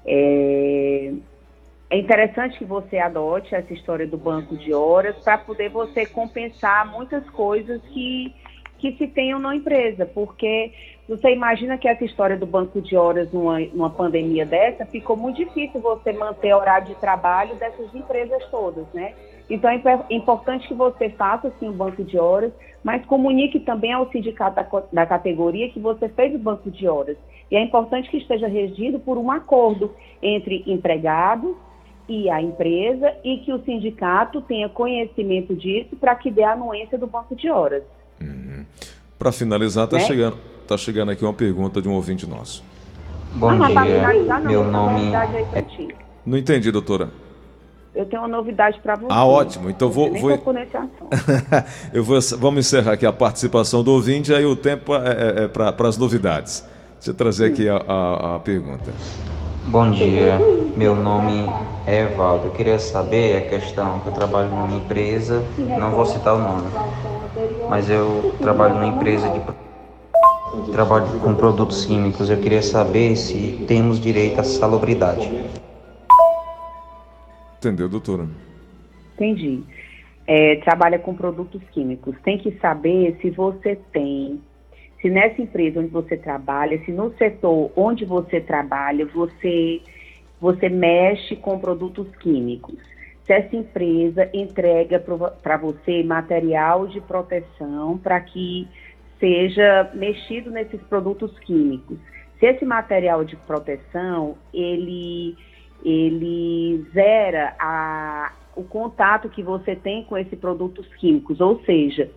é, 0.05 1.13
é 1.91 1.99
interessante 1.99 2.59
que 2.59 2.67
você 2.67 2.99
adote 2.99 3.55
essa 3.55 3.73
história 3.73 4.07
do 4.07 4.19
banco 4.19 4.57
de 4.59 4.75
horas 4.75 5.17
para 5.25 5.39
poder 5.39 5.71
você 5.71 6.05
compensar 6.05 6.91
muitas 6.93 7.29
coisas 7.31 7.81
que, 7.87 8.35
que 8.79 8.93
se 8.93 9.07
tenham 9.09 9.39
na 9.39 9.55
empresa, 9.55 10.07
porque 10.07 10.73
você 11.09 11.33
imagina 11.33 11.77
que 11.79 11.89
essa 11.89 12.05
história 12.05 12.37
do 12.37 12.47
banco 12.47 12.81
de 12.81 12.97
horas 12.97 13.33
numa, 13.33 13.59
numa 13.59 13.91
pandemia 13.91 14.45
dessa, 14.45 14.87
ficou 14.87 15.17
muito 15.17 15.37
difícil 15.37 15.81
você 15.81 16.13
manter 16.13 16.55
horário 16.55 16.87
de 16.87 16.95
trabalho 16.97 17.55
dessas 17.57 17.95
empresas 17.95 18.45
todas, 18.51 18.87
né? 18.93 19.15
Então 19.51 19.71
é 19.71 19.81
importante 20.11 20.69
que 20.69 20.75
você 20.75 21.09
faça 21.09 21.49
assim, 21.49 21.69
um 21.69 21.73
banco 21.73 22.05
de 22.05 22.19
horas, 22.19 22.53
mas 22.85 23.05
comunique 23.07 23.59
também 23.61 23.93
ao 23.93 24.11
sindicato 24.11 24.57
da, 24.57 24.83
da 24.93 25.07
categoria 25.07 25.71
que 25.71 25.81
você 25.81 26.09
fez 26.11 26.35
o 26.35 26.39
banco 26.39 26.71
de 26.71 26.87
horas. 26.87 27.17
E 27.51 27.57
é 27.57 27.63
importante 27.63 28.11
que 28.11 28.19
esteja 28.19 28.47
regido 28.47 29.01
por 29.01 29.17
um 29.17 29.31
acordo 29.31 29.95
entre 30.23 30.63
empregados 30.67 31.57
e 32.07 32.29
a 32.29 32.43
empresa 32.43 33.15
e 33.25 33.39
que 33.39 33.53
o 33.53 33.63
sindicato 33.65 34.43
tenha 34.43 34.69
conhecimento 34.69 35.55
disso 35.55 35.97
para 35.97 36.15
que 36.15 36.31
dê 36.31 36.43
a 36.43 36.53
anuência 36.53 36.99
do 36.99 37.07
banco 37.07 37.35
de 37.35 37.51
horas. 37.51 37.83
Para 39.19 39.33
finalizar, 39.33 39.85
está 39.85 39.97
né? 39.97 40.05
chegando, 40.05 40.37
tá 40.67 40.77
chegando 40.77 41.11
aqui 41.11 41.25
uma 41.25 41.33
pergunta 41.33 41.83
de 41.83 41.89
um 41.89 41.95
ouvinte 41.95 42.27
nosso. 42.27 42.63
Bom 43.35 43.51
ah, 43.51 43.69
dia, 43.69 44.41
meu 44.41 44.65
nome 44.65 45.13
é... 45.13 45.65
Não 46.25 46.39
entendi, 46.39 46.71
doutora 46.71 47.11
eu 47.99 48.07
tenho 48.07 48.23
uma 48.23 48.29
novidade 48.29 48.79
para 48.81 48.95
você. 48.95 49.07
Ah, 49.09 49.27
ótimo. 49.27 49.69
Então 49.69 49.91
vou. 49.91 50.13
vou... 50.15 50.31
eu 51.93 52.05
vou. 52.05 52.21
Vamos 52.39 52.67
encerrar 52.67 52.93
aqui 52.93 53.05
a 53.05 53.13
participação 53.13 53.83
do 53.83 53.93
ouvinte, 53.93 54.33
aí 54.33 54.47
o 54.47 54.55
tempo 54.55 54.95
é, 54.95 54.99
é, 54.99 55.45
é 55.45 55.49
para 55.49 55.89
as 55.89 55.99
novidades. 55.99 56.65
Deixa 56.95 57.11
eu 57.11 57.15
trazer 57.15 57.47
aqui 57.47 57.69
a, 57.69 57.77
a, 57.77 58.37
a, 58.37 58.39
pergunta. 58.39 58.93
Bom 59.67 59.91
dia, 59.91 60.39
meu 60.77 60.95
nome 60.95 61.45
é 61.87 62.03
Evaldo. 62.03 62.47
Eu 62.47 62.51
queria 62.53 62.79
saber 62.79 63.37
a 63.37 63.41
questão 63.49 63.99
que 64.01 64.09
eu 64.09 64.13
trabalho 64.13 64.49
numa 64.49 64.77
empresa, 64.77 65.45
não 65.59 65.91
vou 65.91 66.07
citar 66.07 66.35
o 66.35 66.39
nome, 66.39 66.69
mas 67.69 67.89
eu 67.91 68.35
trabalho 68.39 68.75
numa 68.75 68.87
empresa 68.87 69.29
de 69.29 69.41
trabalho 70.73 71.07
com 71.21 71.35
produtos 71.35 71.85
químicos. 71.85 72.31
Eu 72.31 72.41
queria 72.41 72.63
saber 72.63 73.17
se 73.17 73.65
temos 73.67 74.01
direito 74.01 74.41
à 74.41 74.45
salubridade. 74.45 75.31
Entendeu, 77.59 77.89
doutora? 77.89 78.27
Entendi. 79.15 79.63
É, 80.27 80.57
trabalha 80.57 80.99
com 80.99 81.15
produtos 81.15 81.61
químicos. 81.73 82.15
Tem 82.23 82.39
que 82.39 82.53
saber 82.61 83.17
se 83.21 83.31
você 83.31 83.77
tem, 83.93 84.41
se 85.01 85.11
nessa 85.11 85.41
empresa 85.43 85.81
onde 85.81 85.89
você 85.89 86.17
trabalha, 86.17 86.83
se 86.85 86.93
no 86.93 87.13
setor 87.17 87.71
onde 87.75 88.05
você 88.05 88.41
trabalha, 88.41 89.07
você, 89.07 89.81
você 90.41 90.69
mexe 90.69 91.35
com 91.37 91.59
produtos 91.59 92.07
químicos. 92.17 92.79
Se 93.29 93.35
essa 93.35 93.55
empresa 93.55 94.27
entrega 94.33 94.99
para 95.43 95.59
você 95.59 96.03
material 96.03 96.87
de 96.87 96.99
proteção 96.99 97.99
para 97.99 98.19
que 98.23 98.67
seja 99.21 99.91
mexido 99.93 100.51
nesses 100.51 100.81
produtos 100.85 101.39
químicos. 101.41 101.99
Se 102.41 102.47
esse 102.47 102.65
material 102.65 103.25
de 103.25 103.37
proteção, 103.37 104.39
ele 104.53 105.37
ele 105.85 106.87
zera 106.95 107.55
a, 107.59 108.33
o 108.57 108.65
contato 108.65 109.29
que 109.29 109.43
você 109.43 109.77
tem 109.77 110.05
com 110.05 110.17
esses 110.17 110.37
produtos 110.39 110.87
químicos, 110.97 111.39
ou 111.39 111.63
seja, 111.65 112.11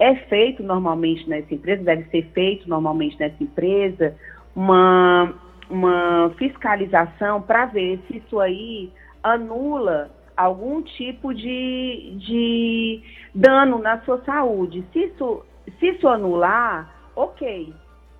é 0.00 0.16
feito 0.16 0.64
normalmente 0.64 1.26
nessa 1.28 1.54
empresa, 1.54 1.84
deve 1.84 2.10
ser 2.10 2.26
feito 2.34 2.68
normalmente 2.68 3.16
nessa 3.20 3.40
empresa 3.40 4.16
uma, 4.54 5.32
uma 5.70 6.30
fiscalização 6.36 7.40
para 7.40 7.66
ver 7.66 8.00
se 8.08 8.16
isso 8.16 8.40
aí 8.40 8.90
anula 9.22 10.10
algum 10.36 10.82
tipo 10.82 11.32
de, 11.32 12.16
de 12.18 13.02
dano 13.34 13.78
na 13.78 14.00
sua 14.02 14.22
saúde. 14.24 14.84
Se 14.92 15.04
isso, 15.04 15.44
se 15.78 15.88
isso 15.88 16.06
anular, 16.06 16.94
ok, 17.14 17.72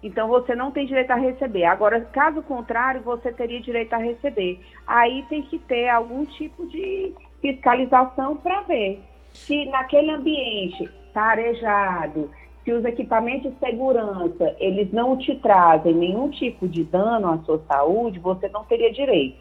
então 0.02 0.28
você 0.28 0.54
não 0.54 0.70
tem 0.70 0.86
direito 0.86 1.10
a 1.10 1.16
receber. 1.16 1.64
Agora, 1.64 2.00
caso 2.00 2.42
contrário, 2.42 3.02
você 3.02 3.32
teria 3.32 3.60
direito 3.60 3.92
a 3.92 3.98
receber. 3.98 4.60
Aí 4.86 5.24
tem 5.28 5.42
que 5.42 5.58
ter 5.58 5.88
algum 5.88 6.24
tipo 6.24 6.66
de 6.66 7.12
fiscalização 7.40 8.36
para 8.36 8.62
ver 8.62 9.02
se 9.32 9.66
naquele 9.66 10.10
ambiente 10.10 10.88
arejado, 11.14 12.30
se 12.62 12.72
os 12.72 12.84
equipamentos 12.84 13.52
de 13.52 13.58
segurança 13.58 14.54
eles 14.58 14.92
não 14.92 15.16
te 15.16 15.34
trazem 15.36 15.94
nenhum 15.94 16.28
tipo 16.30 16.68
de 16.68 16.84
dano 16.84 17.28
à 17.28 17.38
sua 17.38 17.58
saúde, 17.66 18.18
você 18.18 18.48
não 18.48 18.64
teria 18.64 18.92
direito. 18.92 19.38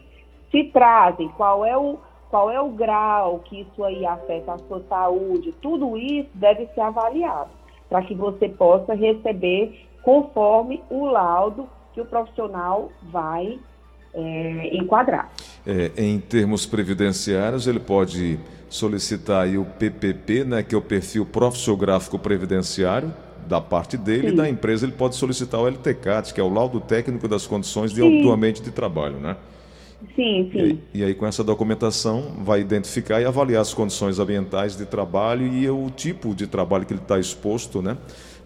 Se 0.50 0.64
trazem, 0.64 1.28
qual 1.30 1.64
é 1.64 1.76
o 1.76 1.98
qual 2.30 2.50
é 2.50 2.60
o 2.60 2.70
grau 2.70 3.40
que 3.44 3.60
isso 3.60 3.84
aí 3.84 4.04
afeta 4.04 4.52
a 4.52 4.58
sua 4.58 4.82
saúde, 4.88 5.54
tudo 5.60 5.96
isso 5.96 6.28
deve 6.34 6.66
ser 6.74 6.80
avaliado 6.80 7.50
para 7.88 8.02
que 8.02 8.14
você 8.14 8.48
possa 8.48 8.94
receber 8.94 9.86
conforme 10.02 10.82
o 10.90 11.06
laudo 11.06 11.68
que 11.94 12.00
o 12.00 12.04
profissional 12.04 12.90
vai 13.02 13.58
é, 14.12 14.76
enquadrar. 14.76 15.30
É, 15.66 15.92
em 15.96 16.18
termos 16.18 16.66
previdenciários, 16.66 17.66
ele 17.66 17.80
pode 17.80 18.38
solicitar 18.68 19.44
aí 19.44 19.56
o 19.58 19.64
PPP, 19.64 20.44
né, 20.44 20.62
que 20.62 20.74
é 20.74 20.78
o 20.78 20.82
perfil 20.82 21.24
profissiográfico 21.24 22.18
previdenciário, 22.18 23.12
da 23.46 23.60
parte 23.60 23.96
dele 23.96 24.28
Sim. 24.28 24.34
e 24.34 24.36
da 24.36 24.48
empresa 24.48 24.84
ele 24.84 24.92
pode 24.92 25.14
solicitar 25.14 25.60
o 25.60 25.68
LTCAT, 25.68 26.34
que 26.34 26.40
é 26.40 26.44
o 26.44 26.52
laudo 26.52 26.80
técnico 26.80 27.28
das 27.28 27.46
condições 27.46 27.92
de 27.92 28.00
autuamento 28.00 28.60
de 28.60 28.72
trabalho, 28.72 29.16
né? 29.18 29.36
Sim, 30.14 30.50
sim. 30.52 30.58
E 30.58 30.60
aí, 30.62 30.78
e 30.94 31.04
aí, 31.04 31.14
com 31.14 31.26
essa 31.26 31.42
documentação, 31.42 32.36
vai 32.44 32.60
identificar 32.60 33.20
e 33.20 33.24
avaliar 33.24 33.62
as 33.62 33.72
condições 33.72 34.18
ambientais 34.18 34.76
de 34.76 34.84
trabalho 34.84 35.46
e 35.46 35.68
o 35.70 35.90
tipo 35.90 36.34
de 36.34 36.46
trabalho 36.46 36.84
que 36.84 36.92
ele 36.92 37.00
está 37.00 37.18
exposto, 37.18 37.80
né? 37.80 37.96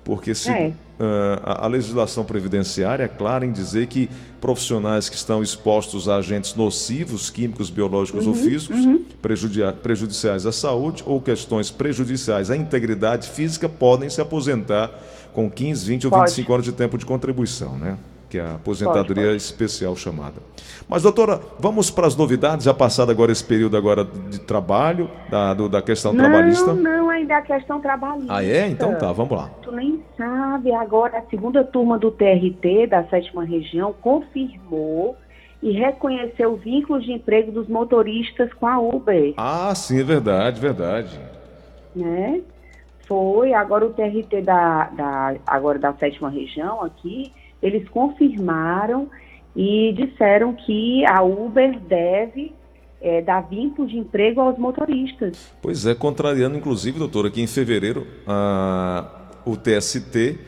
Porque 0.04 0.34
se, 0.34 0.50
É. 0.50 0.72
ah, 0.98 1.40
a, 1.62 1.64
a 1.66 1.68
legislação 1.68 2.24
previdenciária 2.24 3.04
é 3.04 3.08
clara 3.08 3.44
em 3.44 3.52
dizer 3.52 3.86
que 3.88 4.08
profissionais 4.40 5.08
que 5.08 5.16
estão 5.16 5.42
expostos 5.42 6.08
a 6.08 6.16
agentes 6.16 6.54
nocivos, 6.54 7.28
químicos, 7.28 7.68
biológicos 7.68 8.24
Uhum, 8.26 8.32
ou 8.32 8.38
físicos, 8.38 8.78
prejudia- 9.20 9.72
prejudiciais 9.72 10.46
à 10.46 10.52
saúde 10.52 11.02
ou 11.06 11.20
questões 11.20 11.70
prejudiciais 11.70 12.50
à 12.50 12.56
integridade 12.56 13.28
física, 13.28 13.68
podem 13.68 14.08
se 14.08 14.20
aposentar 14.20 14.90
com 15.34 15.50
15, 15.50 15.86
20 15.86 16.06
ou 16.06 16.10
Pode. 16.10 16.30
25 16.30 16.52
anos 16.54 16.64
de 16.64 16.72
tempo 16.72 16.96
de 16.96 17.04
contribuição, 17.04 17.76
né? 17.76 17.98
Que 18.30 18.38
é 18.38 18.42
a 18.42 18.54
aposentadoria 18.54 19.24
pode. 19.24 19.36
especial 19.38 19.96
chamada. 19.96 20.40
Mas, 20.88 21.02
doutora, 21.02 21.40
vamos 21.58 21.90
para 21.90 22.06
as 22.06 22.14
novidades, 22.16 22.64
já 22.64 22.72
passado 22.72 23.10
agora 23.10 23.32
esse 23.32 23.44
período 23.44 23.76
agora 23.76 24.04
de 24.04 24.38
trabalho, 24.40 25.10
da, 25.28 25.52
do- 25.52 25.68
da 25.68 25.82
questão 25.82 26.14
trabalhista. 26.14 26.72
Não, 26.72 26.80
não, 26.80 27.10
ainda 27.10 27.36
a 27.38 27.42
questão 27.42 27.80
trabalhista. 27.80 28.32
Ah, 28.32 28.44
é? 28.44 28.68
Então 28.68 28.94
tá, 28.96 29.10
vamos 29.12 29.36
lá. 29.36 29.50
Tu 29.62 29.72
nem 29.72 30.00
sabe, 30.16 30.72
agora 30.72 31.18
a 31.18 31.22
segunda 31.28 31.64
turma 31.64 31.98
do 31.98 32.10
TRT 32.12 32.86
da 32.88 33.02
sétima 33.08 33.44
região 33.44 33.92
confirmou 34.00 35.16
e 35.60 35.72
reconheceu 35.72 36.52
o 36.52 36.56
vínculo 36.56 37.00
de 37.00 37.12
emprego 37.12 37.50
dos 37.50 37.68
motoristas 37.68 38.52
com 38.54 38.66
a 38.66 38.78
Uber, 38.78 39.34
Ah, 39.36 39.74
sim, 39.74 39.98
é 40.00 40.04
verdade, 40.04 40.60
verdade. 40.60 41.18
né? 41.96 42.40
Foi, 43.06 43.52
agora 43.52 43.84
o 43.86 43.90
TRT 43.90 44.40
da, 44.42 44.84
da, 44.90 45.34
agora 45.46 45.78
da 45.80 45.92
sétima 45.94 46.30
região 46.30 46.80
aqui, 46.82 47.32
eles 47.62 47.88
confirmaram 47.88 49.08
e 49.54 49.92
disseram 49.92 50.52
que 50.54 51.04
a 51.06 51.22
Uber 51.22 51.78
deve 51.80 52.52
eh, 53.02 53.22
dar 53.22 53.40
vínculo 53.42 53.88
de 53.88 53.96
emprego 53.98 54.40
aos 54.40 54.58
motoristas. 54.58 55.52
Pois 55.60 55.86
é, 55.86 55.94
contrariando, 55.94 56.56
inclusive, 56.56 56.98
doutora, 56.98 57.30
que 57.30 57.40
em 57.42 57.46
fevereiro 57.46 58.06
a, 58.26 59.04
o 59.44 59.56
TST 59.56 60.38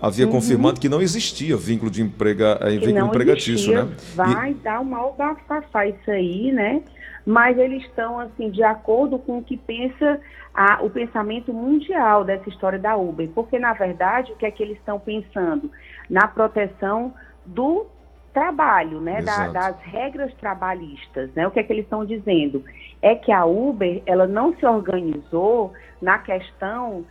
havia 0.00 0.26
confirmado 0.26 0.78
que 0.80 0.88
não 0.88 1.00
existia 1.00 1.56
vínculo 1.56 1.90
de 1.90 2.02
emprega, 2.02 2.58
Uhum. 2.62 2.68
que 2.78 2.86
vínculo 2.86 3.06
empregatício, 3.06 3.54
existia, 3.72 3.84
né? 3.84 3.92
E- 3.96 4.16
vai 4.16 4.54
dar 4.54 4.80
um 4.80 4.84
mal 4.84 5.14
bafafá 5.16 5.86
isso 5.86 6.10
aí, 6.10 6.52
né? 6.52 6.82
Mas 7.26 7.56
eles 7.56 7.82
estão, 7.84 8.18
assim, 8.20 8.50
de 8.50 8.62
acordo 8.62 9.18
com 9.18 9.38
o 9.38 9.42
que 9.42 9.56
pensa 9.56 10.20
a- 10.52 10.80
o 10.82 10.90
pensamento 10.90 11.54
mundial 11.54 12.22
dessa 12.22 12.48
história 12.50 12.78
da 12.78 12.96
Uber. 12.96 13.28
Porque, 13.34 13.58
na 13.58 13.72
verdade, 13.72 14.30
o 14.32 14.36
que 14.36 14.44
é 14.44 14.50
que 14.50 14.62
eles 14.62 14.76
estão 14.76 15.00
pensando? 15.00 15.70
Na 16.08 16.28
proteção 16.28 17.14
do 17.46 17.86
trabalho, 18.32 19.00
né? 19.00 19.22
Da- 19.22 19.48
das 19.48 19.80
regras 19.82 20.34
trabalhistas, 20.34 21.32
né? 21.34 21.46
O 21.46 21.50
que 21.50 21.60
é 21.60 21.62
que 21.62 21.72
eles 21.72 21.84
estão 21.84 22.04
dizendo? 22.04 22.64
É 23.00 23.14
que 23.14 23.30
a 23.30 23.44
Uber, 23.44 24.02
ela 24.06 24.26
não 24.26 24.54
se 24.56 24.66
organizou 24.66 25.72
na 26.02 26.18
questão 26.18 27.04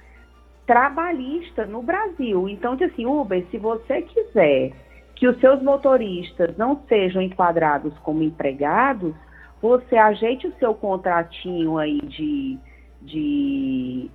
trabalhista 0.66 1.66
no 1.66 1.82
Brasil. 1.82 2.48
Então, 2.50 2.76
diz 2.76 2.92
assim, 2.92 3.06
Uber, 3.06 3.46
se 3.52 3.58
você 3.58 4.02
quiser 4.02 4.72
que 5.16 5.28
os 5.28 5.40
seus 5.40 5.62
motoristas 5.62 6.58
não 6.58 6.82
sejam 6.88 7.22
enquadrados 7.22 7.98
como 8.00 8.24
empregados, 8.24 9.14
você 9.62 9.96
ajeite 9.96 10.48
o 10.48 10.54
seu 10.60 10.74
contratinho 10.74 11.78
aí 11.78 12.02
de, 12.02 12.58
de 13.02 14.12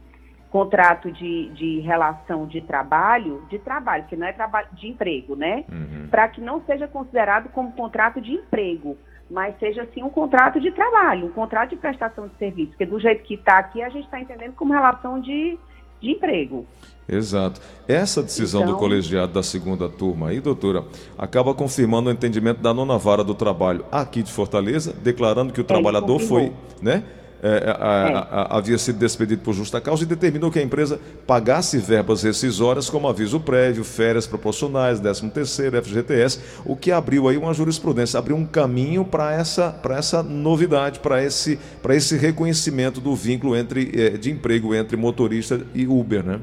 contrato 0.50 1.12
de, 1.12 1.50
de 1.50 1.81
relação 1.81 2.47
de 2.47 2.61
trabalho, 2.61 3.43
de 3.50 3.59
trabalho, 3.59 4.05
que 4.09 4.17
não 4.17 4.26
é 4.26 4.33
trabalho 4.33 4.69
de 4.73 4.88
emprego, 4.88 5.37
né? 5.37 5.64
Uhum. 5.71 6.09
Para 6.11 6.28
que 6.28 6.40
não 6.40 6.62
seja 6.64 6.88
considerado 6.88 7.50
como 7.50 7.73
contrato 7.73 8.21
de 8.21 8.33
emprego, 8.33 8.97
mas 9.31 9.59
seja 9.59 9.87
sim 9.93 10.02
um 10.02 10.09
contrato 10.09 10.59
de 10.59 10.71
trabalho, 10.71 11.26
um 11.26 11.33
contrato 11.33 11.71
de 11.71 11.76
prestação 11.76 12.28
de 12.28 12.35
serviço, 12.38 12.71
porque 12.71 12.87
do 12.87 12.99
jeito 12.99 13.23
que 13.25 13.35
está 13.35 13.59
aqui, 13.59 13.83
a 13.83 13.90
gente 13.90 14.05
está 14.05 14.19
entendendo 14.21 14.55
como 14.55 14.73
relação 14.73 15.21
de, 15.21 15.59
de 16.00 16.11
emprego. 16.12 16.67
Exato. 17.07 17.61
Essa 17.87 18.23
decisão 18.23 18.62
do 18.62 18.69
Então- 18.69 18.78
colegiado 18.78 19.33
da 19.33 19.43
segunda 19.43 19.88
turma 19.88 20.28
aí, 20.28 20.40
doutora, 20.40 20.85
acaba 21.17 21.55
confirmando 21.55 22.11
o 22.11 22.12
entendimento 22.12 22.61
da 22.61 22.75
nona 22.75 22.99
vara 22.99 23.25
do 23.25 23.35
trabalho 23.35 23.85
aqui 23.90 24.23
de 24.23 24.31
Fortaleza, 24.31 24.93
declarando 24.93 25.52
que 25.52 25.61
o 25.61 25.65
trabalhador 25.65 26.19
foi, 26.21 26.52
né? 26.82 27.02
É, 27.43 27.71
a- 27.71 27.75
a- 27.75 28.43
a- 28.43 28.57
havia 28.59 28.79
sido 28.79 28.99
despedido 28.99 29.43
por 29.43 29.55
justa 29.55 29.81
causa 29.81 30.03
e 30.03 30.07
determinou 30.07 30.51
que 30.51 30.59
a 30.59 30.63
empresa 30.63 31.01
pagasse 31.27 31.79
verbas 31.79 32.23
rescisórias 32.23 32.91
como 32.91 33.09
aviso 33.09 33.41
prévio, 33.41 33.85
férias 33.85 34.27
proporcionais, 34.27 35.01
13 35.01 35.31
terceiro, 35.31 35.77
FGTS, 35.77 36.63
o 36.65 36.77
que 36.77 36.91
abriu 36.91 37.29
aí 37.29 37.37
uma 37.37 37.55
jurisprudência, 37.55 38.19
abriu 38.19 38.37
um 38.37 38.47
caminho 38.47 39.05
para 39.05 39.33
essa, 39.33 39.81
essa 39.91 40.23
novidade, 40.23 41.01
para 41.01 41.23
esse, 41.23 41.59
esse 41.91 42.17
reconhecimento 42.17 43.01
do 43.01 43.15
vínculo 43.15 43.57
entre, 43.57 43.91
eh, 43.95 44.11
de 44.19 44.31
emprego 44.31 44.75
entre 44.75 44.97
motorista 44.97 45.61
e 45.75 45.87
Uber, 45.87 46.25
né? 46.25 46.41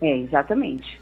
É, 0.00 0.18
exatamente. 0.18 1.00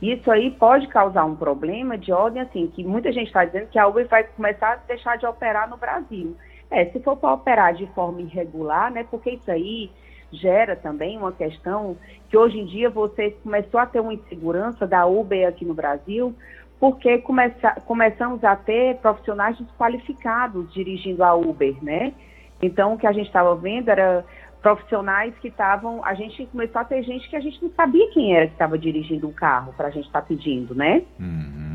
Isso 0.00 0.30
aí 0.30 0.50
pode 0.50 0.86
causar 0.88 1.24
um 1.24 1.36
problema 1.36 1.96
de 1.96 2.12
ordem, 2.12 2.42
assim, 2.42 2.66
que 2.68 2.84
muita 2.84 3.10
gente 3.12 3.28
está 3.28 3.44
dizendo 3.44 3.68
que 3.68 3.78
a 3.78 3.86
Uber 3.88 4.06
vai 4.08 4.24
começar 4.24 4.72
a 4.72 4.76
deixar 4.76 5.16
de 5.16 5.26
operar 5.26 5.68
no 5.70 5.78
Brasil. 5.78 6.36
É, 6.70 6.86
se 6.86 7.00
for 7.00 7.16
para 7.16 7.32
operar 7.32 7.74
de 7.74 7.86
forma 7.88 8.20
irregular, 8.20 8.90
né, 8.90 9.06
porque 9.10 9.30
isso 9.30 9.50
aí 9.50 9.90
gera 10.32 10.74
também 10.74 11.16
uma 11.16 11.32
questão 11.32 11.96
que 12.28 12.36
hoje 12.36 12.58
em 12.58 12.66
dia 12.66 12.90
você 12.90 13.30
começou 13.42 13.78
a 13.78 13.86
ter 13.86 14.00
uma 14.00 14.12
insegurança 14.12 14.86
da 14.86 15.06
Uber 15.06 15.48
aqui 15.48 15.64
no 15.64 15.74
Brasil, 15.74 16.34
porque 16.80 17.18
começa, 17.18 17.80
começamos 17.86 18.42
a 18.44 18.56
ter 18.56 18.96
profissionais 18.96 19.56
desqualificados 19.58 20.72
dirigindo 20.72 21.22
a 21.24 21.34
Uber, 21.34 21.74
né? 21.82 22.12
Então, 22.60 22.94
o 22.94 22.98
que 22.98 23.06
a 23.06 23.12
gente 23.12 23.26
estava 23.26 23.54
vendo 23.54 23.88
era 23.88 24.24
profissionais 24.62 25.34
que 25.38 25.48
estavam. 25.48 26.04
A 26.04 26.14
gente 26.14 26.44
começou 26.46 26.80
a 26.80 26.84
ter 26.84 27.02
gente 27.02 27.28
que 27.28 27.36
a 27.36 27.40
gente 27.40 27.62
não 27.62 27.70
sabia 27.70 28.10
quem 28.10 28.34
era 28.34 28.46
que 28.46 28.52
estava 28.52 28.78
dirigindo 28.78 29.28
o 29.28 29.32
carro 29.32 29.72
para 29.76 29.88
a 29.88 29.90
gente 29.90 30.06
estar 30.06 30.22
pedindo, 30.22 30.74
né? 30.74 31.02
Uhum. 31.20 31.65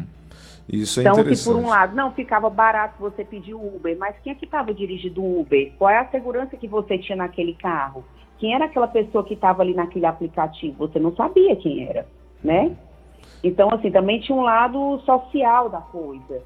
Isso 0.72 1.00
é 1.02 1.04
então, 1.04 1.16
que 1.16 1.22
interessante. 1.22 1.54
por 1.54 1.62
um 1.62 1.68
lado, 1.68 1.96
não 1.96 2.12
ficava 2.14 2.50
barato 2.50 2.96
você 2.98 3.26
pedir 3.26 3.54
o 3.54 3.76
Uber, 3.76 3.98
mas 3.98 4.16
quem 4.24 4.32
é 4.32 4.36
que 4.36 4.46
estava 4.46 4.74
dirigindo 4.74 5.22
o 5.22 5.42
Uber? 5.42 5.74
Qual 5.78 5.90
é 5.90 5.98
a 5.98 6.08
segurança 6.10 6.56
que 6.56 6.68
você 6.68 6.98
tinha 6.98 7.18
naquele 7.18 7.54
carro? 7.56 8.06
Quem 8.40 8.56
era 8.56 8.66
aquela 8.66 8.88
pessoa 8.88 9.24
que 9.24 9.34
estava 9.34 9.62
ali 9.62 9.74
naquele 9.74 10.06
aplicativo? 10.06 10.88
Você 10.88 10.98
não 10.98 11.14
sabia 11.14 11.56
quem 11.58 11.86
era, 11.86 12.08
né? 12.42 12.76
Então, 13.44 13.70
assim, 13.72 13.92
também 13.92 14.22
tinha 14.22 14.38
um 14.38 14.44
lado 14.44 15.00
social 15.06 15.70
da 15.70 15.82
coisa. 15.82 16.42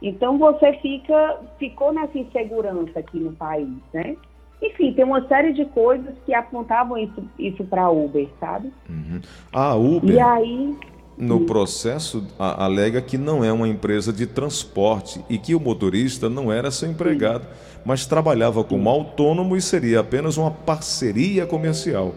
Então, 0.00 0.38
você 0.38 0.74
fica, 0.74 1.40
ficou 1.58 1.92
nessa 1.92 2.16
insegurança 2.16 2.98
aqui 2.98 3.18
no 3.18 3.32
país, 3.32 3.76
né? 3.92 4.16
Enfim, 4.62 4.92
tem 4.92 5.04
uma 5.04 5.26
série 5.26 5.52
de 5.52 5.64
coisas 5.66 6.14
que 6.24 6.32
apontavam 6.32 6.96
isso, 6.96 7.22
isso 7.38 7.64
para 7.64 7.90
Uber, 7.90 8.28
sabe? 8.38 8.72
Uhum. 8.88 9.20
A 9.52 9.74
Uber, 9.74 10.14
E 10.14 10.20
aí, 10.20 10.76
no 11.16 11.40
processo, 11.40 12.24
a- 12.38 12.64
alega 12.64 13.00
que 13.00 13.16
não 13.16 13.44
é 13.44 13.52
uma 13.52 13.68
empresa 13.68 14.12
de 14.12 14.26
transporte 14.26 15.20
e 15.28 15.38
que 15.38 15.54
o 15.54 15.60
motorista 15.60 16.28
não 16.28 16.52
era 16.52 16.70
seu 16.70 16.90
empregado, 16.90 17.46
mas 17.84 18.06
trabalhava 18.06 18.64
como 18.64 18.88
autônomo 18.88 19.56
e 19.56 19.62
seria 19.62 20.00
apenas 20.00 20.36
uma 20.36 20.50
parceria 20.50 21.46
comercial. 21.46 22.14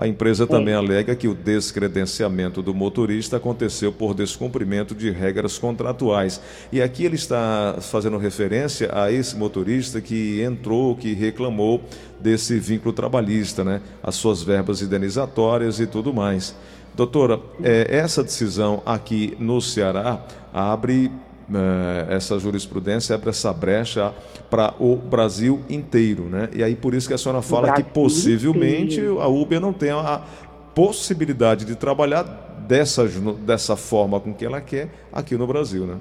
A 0.00 0.06
empresa 0.06 0.46
também 0.46 0.74
alega 0.74 1.16
que 1.16 1.26
o 1.26 1.34
descredenciamento 1.34 2.62
do 2.62 2.72
motorista 2.72 3.36
aconteceu 3.36 3.90
por 3.92 4.14
descumprimento 4.14 4.94
de 4.94 5.10
regras 5.10 5.58
contratuais. 5.58 6.40
E 6.70 6.80
aqui 6.80 7.04
ele 7.04 7.16
está 7.16 7.78
fazendo 7.80 8.16
referência 8.16 8.90
a 8.92 9.10
esse 9.10 9.36
motorista 9.36 10.00
que 10.00 10.40
entrou, 10.40 10.94
que 10.94 11.14
reclamou 11.14 11.82
desse 12.20 12.60
vínculo 12.60 12.92
trabalhista, 12.92 13.64
né? 13.64 13.80
As 14.00 14.14
suas 14.14 14.40
verbas 14.40 14.80
indenizatórias 14.82 15.80
e 15.80 15.86
tudo 15.86 16.14
mais. 16.14 16.54
Doutora, 16.98 17.38
eh, 17.62 17.86
essa 17.88 18.24
decisão 18.24 18.82
aqui 18.84 19.36
no 19.38 19.60
Ceará 19.60 20.20
abre 20.52 21.12
eh, 21.54 22.06
essa 22.10 22.40
jurisprudência, 22.40 23.14
abre 23.14 23.30
essa 23.30 23.52
brecha 23.52 24.12
para 24.50 24.74
o 24.80 24.96
Brasil 24.96 25.60
inteiro, 25.70 26.24
né? 26.24 26.48
E 26.52 26.60
aí 26.60 26.74
por 26.74 26.94
isso 26.94 27.06
que 27.06 27.14
a 27.14 27.18
senhora 27.18 27.40
fala 27.40 27.72
que 27.72 27.84
possivelmente 27.84 29.00
a 29.00 29.28
Uber 29.28 29.60
não 29.60 29.72
tem 29.72 29.90
a 29.90 30.22
possibilidade 30.74 31.64
de 31.64 31.76
trabalhar 31.76 32.24
dessa, 32.66 33.06
dessa 33.46 33.76
forma 33.76 34.18
com 34.18 34.34
que 34.34 34.44
ela 34.44 34.60
quer 34.60 34.88
aqui 35.12 35.36
no 35.36 35.46
Brasil, 35.46 35.86
né? 35.86 35.98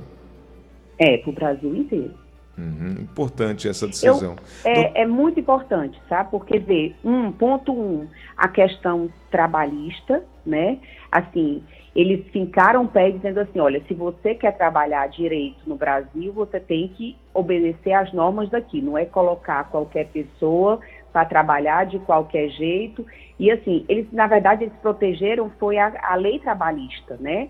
é, 0.98 1.18
para 1.18 1.30
o 1.30 1.34
Brasil 1.34 1.76
inteiro. 1.76 2.14
Uhum, 2.58 3.04
Importante 3.04 3.70
essa 3.70 3.86
decisão. 3.86 4.36
É, 4.65 5.04
é 5.04 5.06
muito 5.06 5.39
importante, 5.39 6.02
sabe? 6.10 6.32
Porque, 6.32 6.58
vê, 6.58 6.96
um, 7.04 7.32
ponto 7.32 7.72
um, 7.72 8.08
a 8.36 8.48
questão 8.48 9.10
trabalhista, 9.30 10.24
né? 10.43 10.80
Assim, 11.12 11.63
eles 11.96 12.26
fincaram 12.30 12.84
o 12.84 12.88
pé 12.88 13.12
dizendo 13.12 13.39
assim, 13.39 13.60
olha, 13.60 13.82
se 13.88 13.93
você 13.93 14.34
quer 14.34 14.58
trabalhar 14.58 15.08
direito 15.08 15.58
no 15.67 15.76
Brasil, 15.76 16.34
você 16.34 16.60
tem 16.60 16.88
que 16.89 17.15
obedecer 17.34 17.93
às 17.93 18.12
normas 18.12 18.50
daqui, 18.50 18.82
não 18.82 18.98
é 18.98 19.06
colocar 19.06 19.63
qualquer 19.70 20.08
pessoa 20.08 20.80
para 21.13 21.26
trabalhar 21.26 21.86
de 21.86 22.00
qualquer 22.00 22.50
jeito. 22.50 23.06
E 23.39 23.52
assim, 23.52 23.86
eles, 23.89 24.12
na 24.12 24.28
verdade, 24.28 24.63
eles 24.63 24.76
protegeram 24.82 25.52
foi 25.60 25.78
a, 25.78 25.93
a 26.04 26.15
lei 26.15 26.39
trabalhista, 26.39 27.17
né? 27.20 27.50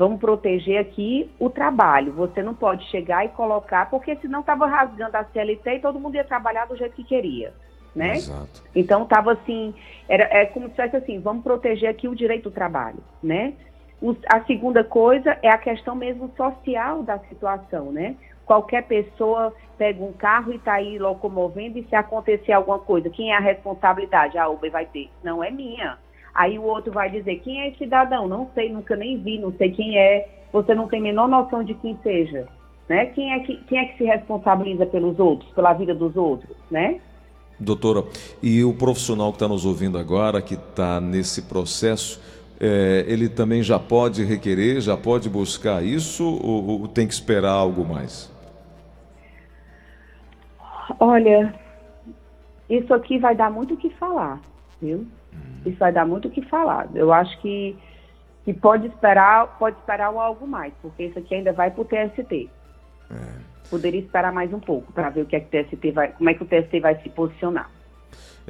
Vamos 0.00 0.18
proteger 0.18 0.80
aqui 0.80 1.30
o 1.38 1.50
trabalho. 1.50 2.14
Você 2.14 2.42
não 2.42 2.54
pode 2.54 2.86
chegar 2.86 3.22
e 3.26 3.28
colocar, 3.28 3.90
porque 3.90 4.16
senão 4.16 4.40
estava 4.40 4.66
rasgando 4.66 5.14
a 5.14 5.24
CLT 5.24 5.74
e 5.74 5.80
todo 5.80 6.00
mundo 6.00 6.14
ia 6.14 6.24
trabalhar 6.24 6.64
do 6.64 6.74
jeito 6.74 6.96
que 6.96 7.04
queria. 7.04 7.52
Né? 7.94 8.16
Exato. 8.16 8.62
Então 8.74 9.02
estava 9.02 9.32
assim, 9.32 9.74
era, 10.08 10.24
é 10.24 10.46
como 10.46 10.70
se 10.70 10.76
fosse 10.76 10.96
assim, 10.96 11.20
vamos 11.20 11.42
proteger 11.42 11.90
aqui 11.90 12.08
o 12.08 12.14
direito 12.14 12.44
do 12.44 12.50
trabalho, 12.50 13.00
né? 13.22 13.52
O, 14.00 14.16
a 14.26 14.40
segunda 14.44 14.82
coisa 14.82 15.36
é 15.42 15.50
a 15.50 15.58
questão 15.58 15.94
mesmo 15.94 16.32
social 16.34 17.02
da 17.02 17.18
situação, 17.18 17.92
né? 17.92 18.16
Qualquer 18.46 18.84
pessoa 18.84 19.52
pega 19.76 20.02
um 20.02 20.12
carro 20.12 20.52
e 20.52 20.56
está 20.56 20.74
aí 20.74 20.98
locomovendo 20.98 21.78
e 21.78 21.84
se 21.84 21.94
acontecer 21.94 22.52
alguma 22.52 22.78
coisa, 22.78 23.10
quem 23.10 23.32
é 23.32 23.36
a 23.36 23.40
responsabilidade? 23.40 24.38
A 24.38 24.48
Uber 24.48 24.70
vai 24.70 24.86
ter. 24.86 25.10
Não 25.22 25.44
é 25.44 25.50
minha. 25.50 25.98
Aí 26.34 26.58
o 26.58 26.62
outro 26.62 26.92
vai 26.92 27.10
dizer, 27.10 27.36
quem 27.40 27.60
é 27.60 27.68
esse 27.68 27.78
cidadão? 27.78 28.28
Não 28.28 28.48
sei, 28.54 28.72
nunca 28.72 28.96
nem 28.96 29.18
vi, 29.18 29.38
não 29.38 29.52
sei 29.52 29.70
quem 29.70 29.98
é. 29.98 30.28
Você 30.52 30.74
não 30.74 30.88
tem 30.88 31.00
a 31.00 31.02
menor 31.02 31.28
noção 31.28 31.62
de 31.62 31.74
quem 31.74 31.98
seja. 32.02 32.46
Né? 32.88 33.06
Quem, 33.06 33.32
é 33.32 33.40
que, 33.40 33.56
quem 33.64 33.78
é 33.78 33.84
que 33.84 33.98
se 33.98 34.04
responsabiliza 34.04 34.86
pelos 34.86 35.18
outros, 35.18 35.50
pela 35.52 35.72
vida 35.72 35.94
dos 35.94 36.16
outros, 36.16 36.56
né? 36.70 37.00
Doutora, 37.58 38.04
e 38.42 38.64
o 38.64 38.72
profissional 38.72 39.30
que 39.30 39.36
está 39.36 39.46
nos 39.46 39.64
ouvindo 39.64 39.98
agora, 39.98 40.40
que 40.40 40.54
está 40.54 41.00
nesse 41.00 41.42
processo, 41.42 42.20
é, 42.58 43.04
ele 43.06 43.28
também 43.28 43.62
já 43.62 43.78
pode 43.78 44.24
requerer, 44.24 44.80
já 44.80 44.96
pode 44.96 45.28
buscar 45.28 45.84
isso 45.84 46.24
ou, 46.24 46.80
ou 46.80 46.88
tem 46.88 47.06
que 47.06 47.12
esperar 47.14 47.52
algo 47.52 47.84
mais? 47.84 48.32
Olha, 50.98 51.54
isso 52.68 52.92
aqui 52.92 53.18
vai 53.18 53.34
dar 53.34 53.50
muito 53.50 53.74
o 53.74 53.76
que 53.76 53.90
falar, 53.90 54.40
viu? 54.80 55.06
Isso 55.64 55.78
vai 55.78 55.92
dar 55.92 56.06
muito 56.06 56.28
o 56.28 56.30
que 56.30 56.42
falar. 56.42 56.88
Eu 56.94 57.12
acho 57.12 57.38
que, 57.40 57.76
que 58.44 58.54
pode 58.54 58.86
esperar, 58.86 59.58
pode 59.58 59.76
esperar 59.78 60.06
algo 60.06 60.46
mais, 60.46 60.72
porque 60.80 61.04
isso 61.04 61.18
aqui 61.18 61.34
ainda 61.34 61.52
vai 61.52 61.70
para 61.70 61.82
o 61.82 61.84
TST. 61.84 62.48
É 63.10 63.50
poderia 63.70 64.00
esperar 64.00 64.32
mais 64.32 64.52
um 64.52 64.58
pouco 64.58 64.92
para 64.92 65.08
ver 65.08 65.22
o 65.22 65.26
que, 65.26 65.36
é 65.36 65.40
que 65.40 65.56
o 65.56 65.64
TST 65.64 65.92
vai, 65.92 66.08
como 66.12 66.28
é 66.28 66.34
que 66.34 66.42
o 66.42 66.46
TST 66.46 66.80
vai 66.80 67.00
se 67.00 67.08
posicionar. 67.08 67.70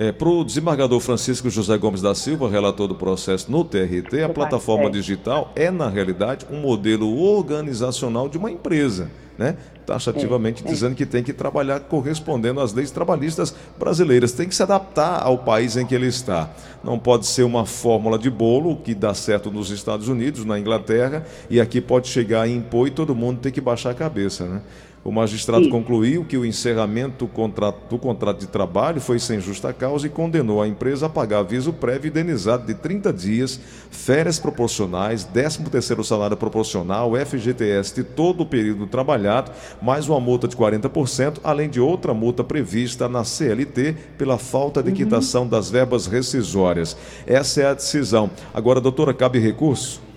É, 0.01 0.11
para 0.11 0.31
o 0.31 0.43
desembargador 0.43 0.99
Francisco 0.99 1.51
José 1.51 1.77
Gomes 1.77 2.01
da 2.01 2.15
Silva, 2.15 2.49
relator 2.49 2.89
do 2.89 2.95
processo 2.95 3.53
no 3.53 3.63
TRT, 3.63 4.23
a 4.25 4.31
plataforma 4.31 4.87
é. 4.87 4.89
digital 4.89 5.53
é, 5.55 5.71
na 5.71 5.91
realidade, 5.91 6.47
um 6.51 6.59
modelo 6.59 7.19
organizacional 7.19 8.27
de 8.27 8.39
uma 8.39 8.51
empresa, 8.51 9.11
né? 9.37 9.59
taxativamente 9.85 10.65
é, 10.65 10.67
é. 10.67 10.71
dizendo 10.71 10.95
que 10.95 11.05
tem 11.05 11.23
que 11.23 11.35
trabalhar 11.35 11.81
correspondendo 11.81 12.61
às 12.61 12.73
leis 12.73 12.91
trabalhistas 12.91 13.55
brasileiras, 13.79 14.33
tem 14.33 14.49
que 14.49 14.55
se 14.55 14.63
adaptar 14.63 15.23
ao 15.23 15.37
país 15.37 15.77
em 15.77 15.85
que 15.85 15.95
ele 15.95 16.07
está. 16.07 16.49
Não 16.83 16.99
pode 16.99 17.27
ser 17.27 17.43
uma 17.43 17.67
fórmula 17.67 18.19
de 18.19 18.31
bolo 18.31 18.77
que 18.77 18.95
dá 18.95 19.13
certo 19.13 19.51
nos 19.51 19.71
Estados 19.71 20.09
Unidos, 20.09 20.47
na 20.47 20.59
Inglaterra, 20.59 21.27
e 21.51 21.61
aqui 21.61 21.79
pode 21.79 22.09
chegar 22.09 22.49
e 22.49 22.55
impor 22.55 22.89
e 22.89 22.91
todo 22.91 23.15
mundo 23.15 23.41
tem 23.41 23.53
que 23.53 23.61
baixar 23.61 23.91
a 23.91 23.95
cabeça. 23.95 24.47
Né? 24.47 24.63
O 25.03 25.11
magistrado 25.11 25.65
Sim. 25.65 25.71
concluiu 25.71 26.27
que 26.27 26.37
o 26.37 26.45
encerramento 26.45 27.25
do 27.25 27.29
contrato, 27.29 27.89
do 27.89 27.99
contrato 27.99 28.41
de 28.41 28.47
trabalho 28.47 29.01
foi 29.01 29.19
sem 29.19 29.41
justa 29.41 29.73
causa 29.73 30.07
e 30.07 30.11
condenou 30.11 30.61
a 30.61 30.69
empresa 30.69 31.07
a 31.07 31.09
pagar 31.09 31.39
aviso 31.39 31.73
prévio 31.73 32.11
indenizado 32.11 32.67
de 32.67 32.75
30 32.75 33.11
dias, 33.11 33.59
férias 33.91 34.39
proporcionais, 34.39 35.27
13º 35.35 36.05
salário 36.05 36.37
proporcional, 36.37 37.13
FGTS 37.17 37.95
de 37.95 38.05
todo 38.05 38.43
o 38.43 38.47
período 38.47 38.87
trabalhado, 38.87 39.51
mais 39.81 40.07
uma 40.07 40.21
multa 40.21 40.47
de 40.47 40.55
40%, 40.55 41.39
além 41.43 41.71
de 41.71 41.81
outra 41.81 42.13
multa 42.13 42.45
prevista 42.45 43.09
na 43.09 43.25
CLT 43.25 43.97
pela 44.19 44.37
falta 44.37 44.83
de 44.83 44.91
uhum. 44.91 44.97
quitação 44.97 45.49
das 45.49 45.71
verbas 45.71 46.07
rescisórias. 46.07 46.95
Essa 47.27 47.63
é 47.63 47.67
a 47.67 47.75
decisão. 47.75 48.31
Agora, 48.53 48.83
doutora, 48.83 49.15
cabe 49.15 49.39
recurso? 49.39 50.10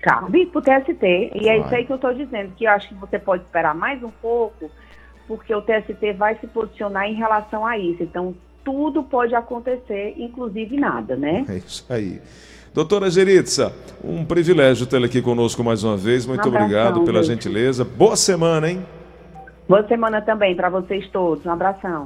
Cabe 0.00 0.46
para 0.46 0.58
o 0.58 0.62
TST. 0.62 1.32
E 1.34 1.48
é 1.48 1.58
isso 1.58 1.74
aí 1.74 1.84
que 1.84 1.92
eu 1.92 1.96
estou 1.96 2.14
dizendo, 2.14 2.52
que 2.56 2.64
eu 2.64 2.70
acho 2.70 2.88
que 2.88 2.94
você 2.94 3.18
pode 3.18 3.42
esperar 3.42 3.74
mais 3.74 4.02
um 4.02 4.10
pouco, 4.10 4.70
porque 5.26 5.54
o 5.54 5.62
TST 5.62 6.12
vai 6.16 6.36
se 6.38 6.46
posicionar 6.46 7.06
em 7.06 7.14
relação 7.14 7.66
a 7.66 7.76
isso. 7.76 8.02
Então, 8.02 8.34
tudo 8.64 9.02
pode 9.02 9.34
acontecer, 9.34 10.14
inclusive 10.18 10.76
nada, 10.76 11.16
né? 11.16 11.44
É 11.48 11.56
isso 11.56 11.84
aí. 11.88 12.20
Doutora 12.72 13.10
Geritza, 13.10 13.72
um 14.04 14.24
privilégio 14.24 14.86
tê-la 14.86 15.06
aqui 15.06 15.20
conosco 15.20 15.64
mais 15.64 15.82
uma 15.82 15.96
vez. 15.96 16.26
Muito 16.26 16.48
um 16.48 16.54
obrigado 16.54 17.00
pela 17.02 17.22
gente. 17.22 17.44
gentileza. 17.44 17.84
Boa 17.84 18.14
semana, 18.14 18.70
hein? 18.70 18.84
Boa 19.68 19.86
semana 19.86 20.22
também 20.22 20.54
para 20.54 20.68
vocês 20.68 21.08
todos. 21.10 21.44
Um 21.44 21.50
abração. 21.50 21.96